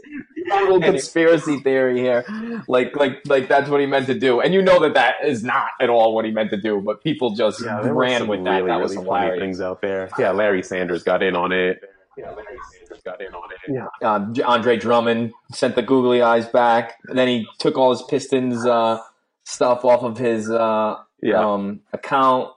[0.49, 2.25] Total it- conspiracy theory here.
[2.67, 5.43] Like, like, like that's what he meant to do, and you know that that is
[5.43, 6.81] not at all what he meant to do.
[6.83, 8.63] But people just Yeah, ran with that.
[8.63, 9.41] really, that was really funny hilarious.
[9.41, 10.09] things out there.
[10.17, 11.81] Yeah, Larry Sanders got in on it.
[12.17, 13.57] Yeah, Larry Sanders got in on it.
[14.01, 14.07] Yeah.
[14.09, 18.65] uh, Andre Drummond sent the googly eyes back, and then he took all his Pistons
[18.65, 18.99] uh,
[19.43, 21.45] stuff off of his uh, Yeah.
[21.45, 22.49] um, account.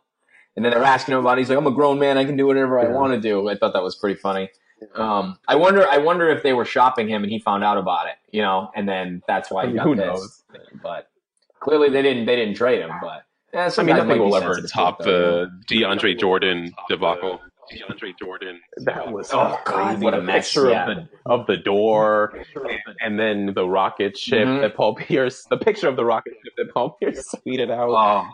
[0.57, 1.39] And then they're asking him about.
[1.39, 1.43] it.
[1.43, 2.19] He's like, "I'm a grown man.
[2.19, 2.91] I can do whatever I Yeah.
[2.93, 4.51] want to do." I thought that was pretty funny.
[4.95, 5.87] Um, I wonder.
[5.89, 8.15] I wonder if they were shopping him and he found out about it.
[8.33, 10.07] You know, and then that's why I he mean, got who pissed.
[10.07, 10.43] knows?
[10.83, 11.09] But
[11.61, 12.27] clearly, they didn't.
[12.27, 12.91] They didn't trade him.
[13.01, 13.25] But
[13.55, 15.41] yeah, I some mean, guys nothing might be will ever top it, though,
[15.71, 15.91] you know?
[15.97, 17.41] the DeAndre Jordan debacle.
[17.73, 18.61] DeAndre Jordan.
[18.79, 20.91] That was Oh, God, what a the mess, picture yeah.
[20.91, 22.35] of the of the door,
[23.01, 24.61] and then the rocket ship Mhm.
[24.63, 25.45] that Paul Pierce.
[25.45, 28.29] The picture of the rocket ship that Paul Pierce tweeted out, Oh,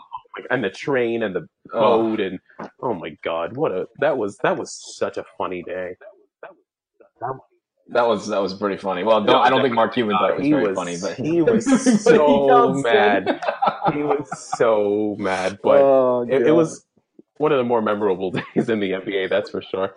[0.49, 1.79] and the train and the oh.
[1.79, 2.39] boat, and
[2.81, 5.95] oh my god, what a that was that was such a funny day.
[7.89, 9.03] That was that was pretty funny.
[9.03, 10.97] Well, don't, No, I don't think Mark Cuban thought it was he very was funny,
[11.01, 13.41] but he was so mad.
[13.93, 14.27] He was
[14.57, 16.85] so mad, but Oh, it, it was
[17.37, 19.29] one of the more memorable days in the NBA.
[19.29, 19.93] That's for sure.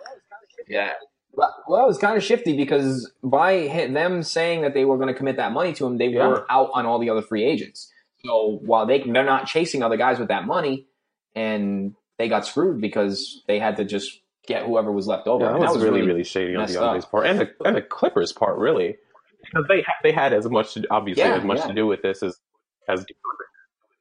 [0.65, 0.93] Yeah.
[1.33, 4.95] Well, well, it was kind of shifty because by hi- them saying that they were
[4.95, 6.27] going to commit that money to him, they Yeah.
[6.27, 7.91] were out on all the other free agents.
[8.25, 10.87] So while they they're not chasing other guys with that money,
[11.35, 15.45] and they got screwed because they had to just get whoever was left over.
[15.45, 18.31] Yeah, that And was, really, really shady on DeAndre's part, and the and the Clippers
[18.31, 18.97] part, really,
[19.43, 21.67] because they they had as much to, obviously Yeah, as much yeah.
[21.67, 22.39] to do with this as
[22.87, 23.05] as.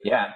[0.02, 0.32] Yeah.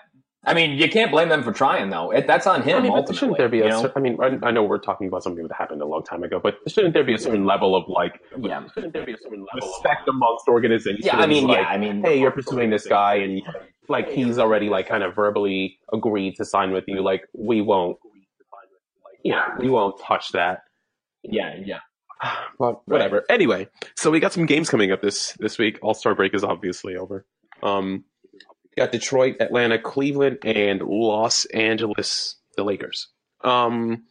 [0.46, 2.10] I mean, you can't blame them for trying though.
[2.10, 2.76] It, that's on him.
[2.76, 3.64] I mean, shouldn't there be a?
[3.64, 3.82] you know?
[3.82, 6.22] cer- I mean, I, I know we're talking about something that happened a long time
[6.22, 8.20] ago, but shouldn't there be a certain level of like?
[8.38, 8.62] Yeah.
[8.74, 11.00] Shouldn't there be a certain level respect amongst organizations?
[11.02, 13.40] Yeah, I mean, like, yeah, I mean, hey, you're pursuing this guy, and
[13.88, 17.02] like he's already like kind of verbally agreed to sign with you.
[17.02, 17.98] Like we won't,
[19.22, 20.62] yeah, we won't touch that.
[21.22, 21.80] yeah, yeah.
[22.58, 23.24] But whatever.
[23.28, 25.78] Anyway, so we got some games coming up this this week.
[25.82, 27.26] All Star break is obviously over.
[27.62, 28.04] Um,
[28.76, 33.08] got Detroit, Atlanta, Cleveland, and Los Angeles, the Lakers.
[33.42, 34.04] Um,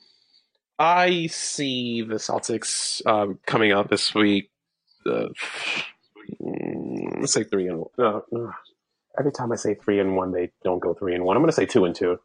[0.78, 4.50] I see the Celtics uh, coming out this week.
[5.06, 5.28] Uh,
[6.40, 8.52] let's say three and uh, uh,
[9.18, 11.38] every time I say three and one, they don't go three and one.
[11.38, 12.20] I'm going to say two and two.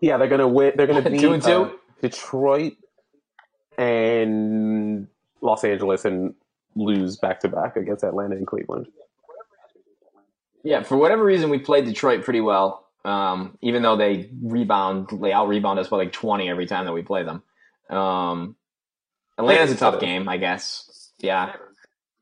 [0.00, 0.72] Yeah, they're going to win.
[0.76, 1.78] They're going to be Two and two?
[2.02, 2.74] Detroit
[3.78, 5.06] and
[5.40, 6.34] Los Angeles and
[6.74, 8.88] lose back to back against Atlanta and Cleveland.
[10.64, 12.86] Yeah, for whatever reason, we played Detroit pretty well.
[13.04, 16.92] Um, even though they rebound, they out rebound us by like twenty every time that
[16.92, 17.42] we play them.
[17.90, 18.56] Um,
[19.38, 21.12] Atlanta's a tough game, I guess.
[21.18, 21.54] Yeah,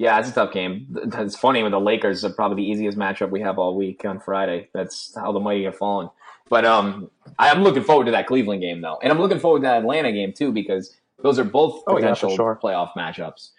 [0.01, 0.87] yeah, it's a tough game.
[1.15, 4.19] It's funny with the Lakers are probably the easiest matchup we have all week on
[4.19, 4.71] Friday.
[4.73, 6.09] That's how the mighty have fallen.
[6.49, 9.65] But um, I'm looking forward to that Cleveland game though, and I'm looking forward to
[9.65, 12.59] that Atlanta game too because those are both Oh, yeah, potential sure.
[12.63, 13.51] playoff matchups.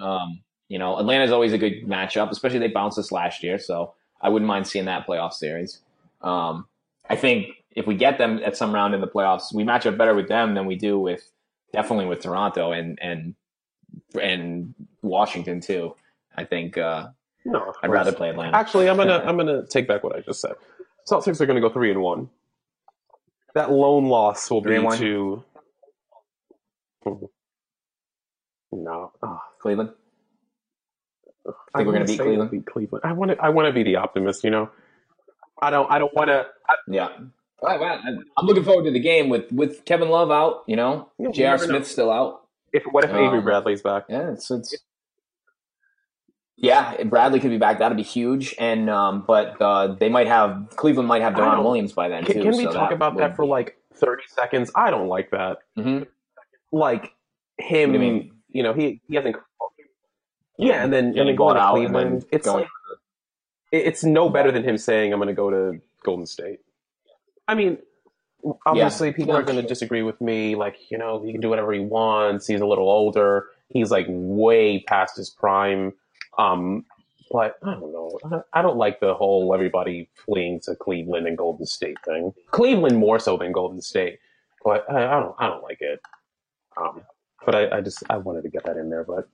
[0.00, 3.94] Um, You know, Atlanta's always a good matchup, especially they bounced us last year, so
[4.20, 5.80] I wouldn't mind seeing that playoff series.
[6.22, 6.66] Um,
[7.08, 9.96] I think if we get them at some round in the playoffs, we match up
[9.96, 11.22] better with them than we do with
[11.72, 13.36] definitely with Toronto and and
[14.20, 15.94] and Washington too.
[16.36, 17.08] I think uh,
[17.44, 18.56] No, I'd rather play Atlanta.
[18.56, 20.54] Actually, I'm gonna I'm gonna take back what I just said.
[21.08, 22.28] Celtics are gonna go three and one.
[23.54, 25.44] That lone loss will Three be to.
[28.70, 29.90] No, oh, Cleveland.
[31.46, 32.50] I Think we're gonna beat Cleveland?
[32.50, 33.04] beat Cleveland.
[33.04, 33.38] I want to.
[33.38, 34.44] I want to be the optimist.
[34.44, 34.70] You know,
[35.62, 35.90] I don't.
[35.90, 36.46] I don't want to.
[36.86, 37.08] Yeah.
[37.62, 38.00] Right.
[38.36, 40.64] I'm looking forward to the game with with Kevin Love out.
[40.66, 41.56] You know, Yeah, J.R.
[41.56, 41.72] never know.
[41.78, 42.42] Smith's still out.
[42.72, 44.04] If what if Avery Um, Bradley's back?
[44.08, 44.74] Yeah, it's it's.
[46.56, 47.78] Yeah, Bradley could be back.
[47.78, 48.54] That'd be huge.
[48.58, 52.24] And um, but uh, they might have Cleveland might have I Deron Williams by then
[52.24, 52.42] Can, too.
[52.42, 54.70] can we so talk about would that for like 30 seconds?
[54.74, 55.58] I don't like that.
[55.78, 56.06] Mhm.
[56.72, 57.12] Like
[57.58, 58.32] him, What do you mean?
[58.50, 59.36] you know, he he hasn't.
[60.58, 62.62] Yeah, and then Getting and then bought going to out and then Cleveland, it's going-
[62.64, 62.68] like
[63.70, 66.58] it- it's no better than him saying I'm going to go to Golden State.
[67.46, 67.78] I mean,
[68.66, 70.54] obviously people are going to disagree with me.
[70.54, 72.46] Like you know, he can do whatever he wants.
[72.46, 73.46] He's a little older.
[73.68, 75.92] He's like way past his prime.
[76.38, 76.84] Um,
[77.30, 78.18] but I don't know.
[78.24, 82.32] I- I don't like the whole everybody fleeing to Cleveland and Golden State thing.
[82.50, 84.18] Cleveland more so than Golden State,
[84.64, 85.34] but I, I don't.
[85.38, 86.00] I don't like it.
[86.76, 87.02] Um,
[87.44, 89.04] but I, I just I wanted to get that in there.
[89.04, 89.28] But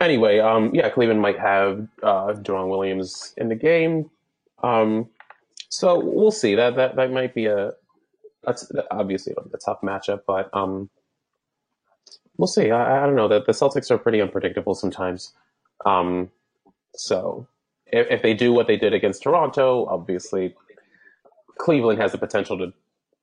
[0.00, 4.10] anyway, um, yeah, Cleveland might have uh, Deron Williams in the game.
[4.62, 5.08] Um,
[5.68, 6.54] so we'll see.
[6.56, 7.72] That that that might be a
[8.44, 10.90] that's obviously a tough matchup, but um,
[12.38, 12.70] we'll see.
[12.70, 13.28] I, I don't know.
[13.28, 15.32] that the Celtics are pretty unpredictable sometimes.
[15.86, 16.30] Um,
[16.94, 17.46] so
[17.86, 20.54] if, if they do what they did against Toronto, obviously
[21.58, 22.72] Cleveland has the potential to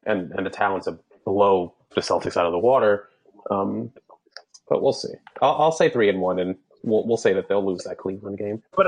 [0.06, 3.10] and and the talent to blow the Celtics out of the water.
[3.52, 3.92] Um,
[4.70, 5.14] but we'll see.
[5.42, 8.38] I'll, I'll say three and one, and we'll we'll say that they'll lose that Cleveland
[8.38, 8.64] game.
[8.76, 8.88] But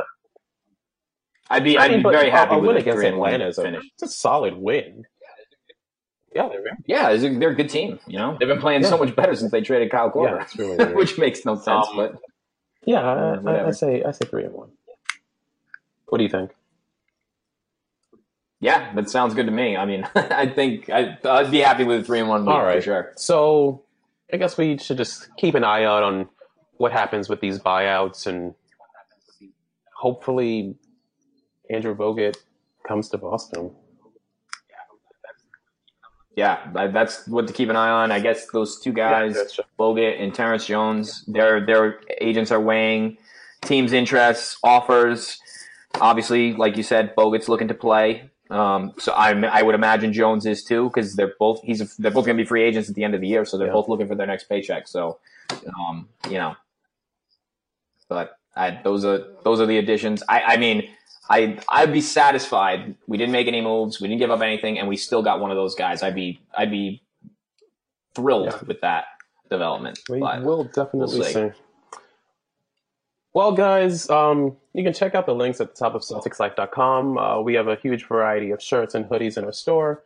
[1.50, 3.00] I'd be I I'd mean, be but very a- happy a with win a against
[3.00, 5.06] three and one Atlanta is a, it's a solid win.
[6.34, 8.00] Yeah, they're Yeah, it's a- they're a good team.
[8.08, 10.58] You know, they've been playing so much better since they traded Kyle yeah, Korver, it's
[10.58, 11.88] really which makes no sense.
[11.90, 12.16] Um, but
[12.86, 14.70] yeah, I, I, I say I say three and one.
[16.08, 16.52] What do you think?
[18.60, 19.76] yeah, that sounds good to me.
[19.76, 22.64] I mean, I think I, I'd be happy with a three and one week All
[22.64, 22.76] right.
[22.76, 23.14] for sure.
[23.16, 23.84] So
[24.32, 26.30] I guess we should just keep an eye out on
[26.78, 28.54] what happens with these buyouts, and
[29.96, 30.76] hopefully
[31.70, 32.38] Andrew Bogut
[32.88, 33.72] comes to Boston.
[36.36, 38.12] Yeah, that's what to keep an eye on.
[38.12, 39.66] I guess those two guys, true.
[39.78, 43.18] Bogut and Terrence Jones, their their agents are weighing
[43.62, 45.38] teams' interests, offers.
[46.00, 48.30] Obviously, like you said, Bogut's looking to play.
[48.50, 52.12] Um, so I I would imagine Jones is too because they're both he's a, they're
[52.12, 53.74] both going to be free agents at the end of the year, so they're Yeah.
[53.74, 54.88] both looking for their next paycheck.
[54.88, 55.20] So,
[55.80, 56.56] um, you know,
[58.10, 60.24] but I, those are those are the additions.
[60.28, 60.90] I, I mean,
[61.30, 62.96] I I'd be satisfied.
[63.08, 64.02] We didn't make any moves.
[64.02, 66.04] We didn't give up anything, and we still got one of those guys.
[66.04, 67.04] I'd be I'd be
[68.16, 68.60] thrilled Yeah.
[68.68, 69.06] with that
[69.50, 70.00] development.
[70.10, 71.34] We But will definitely we'll see.
[71.34, 71.50] see.
[73.34, 77.18] Well, guys, um, you can check out the links at the top of CelticsLife.com.
[77.18, 80.04] Uh, we have a huge variety of shirts and hoodies in our store,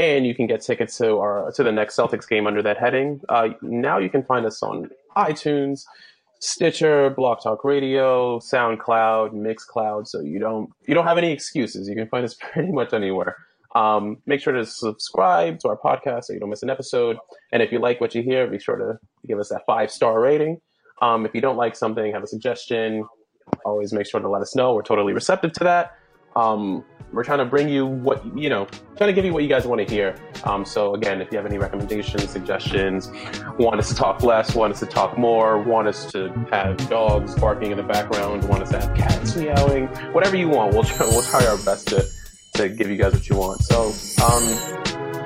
[0.00, 3.20] and you can get tickets to our to the next Celtics game under that heading.
[3.28, 5.84] Uh, now you can find us on iTunes,
[6.40, 10.06] Stitcher, BlogTalkRadio, SoundCloud, Mixcloud.
[10.06, 11.88] So you don't you don't have any excuses.
[11.88, 13.36] You can find us pretty much anywhere.
[13.74, 17.16] Um, make sure to subscribe to our podcast so you don't miss an episode.
[17.52, 20.20] And if you like what you hear, be sure to give us that five star
[20.20, 20.60] rating.
[21.02, 23.04] Um, if you don't like something, have a suggestion,
[23.64, 24.74] always make sure to let us know.
[24.74, 25.96] We're totally receptive to that.
[26.36, 28.66] Um, we're trying to bring you what you know,
[28.96, 30.16] trying to give you what you guys want to hear.
[30.44, 33.10] Um, so again, if you have any recommendations, suggestions,
[33.58, 37.34] want us to talk less, want us to talk more, want us to have dogs
[37.36, 41.06] barking in the background, want us to have cats meowing, whatever you want, we'll try,
[41.06, 42.04] we'll try our best to
[42.54, 43.62] to give you guys what you want.
[43.62, 43.92] So
[44.24, 44.44] um,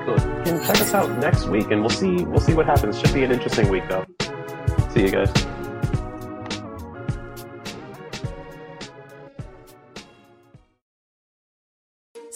[0.09, 2.99] you can check us out next week, and we'll see we'll see what happens.
[3.01, 4.05] Should be an interesting week though.
[4.91, 5.58] See you guys.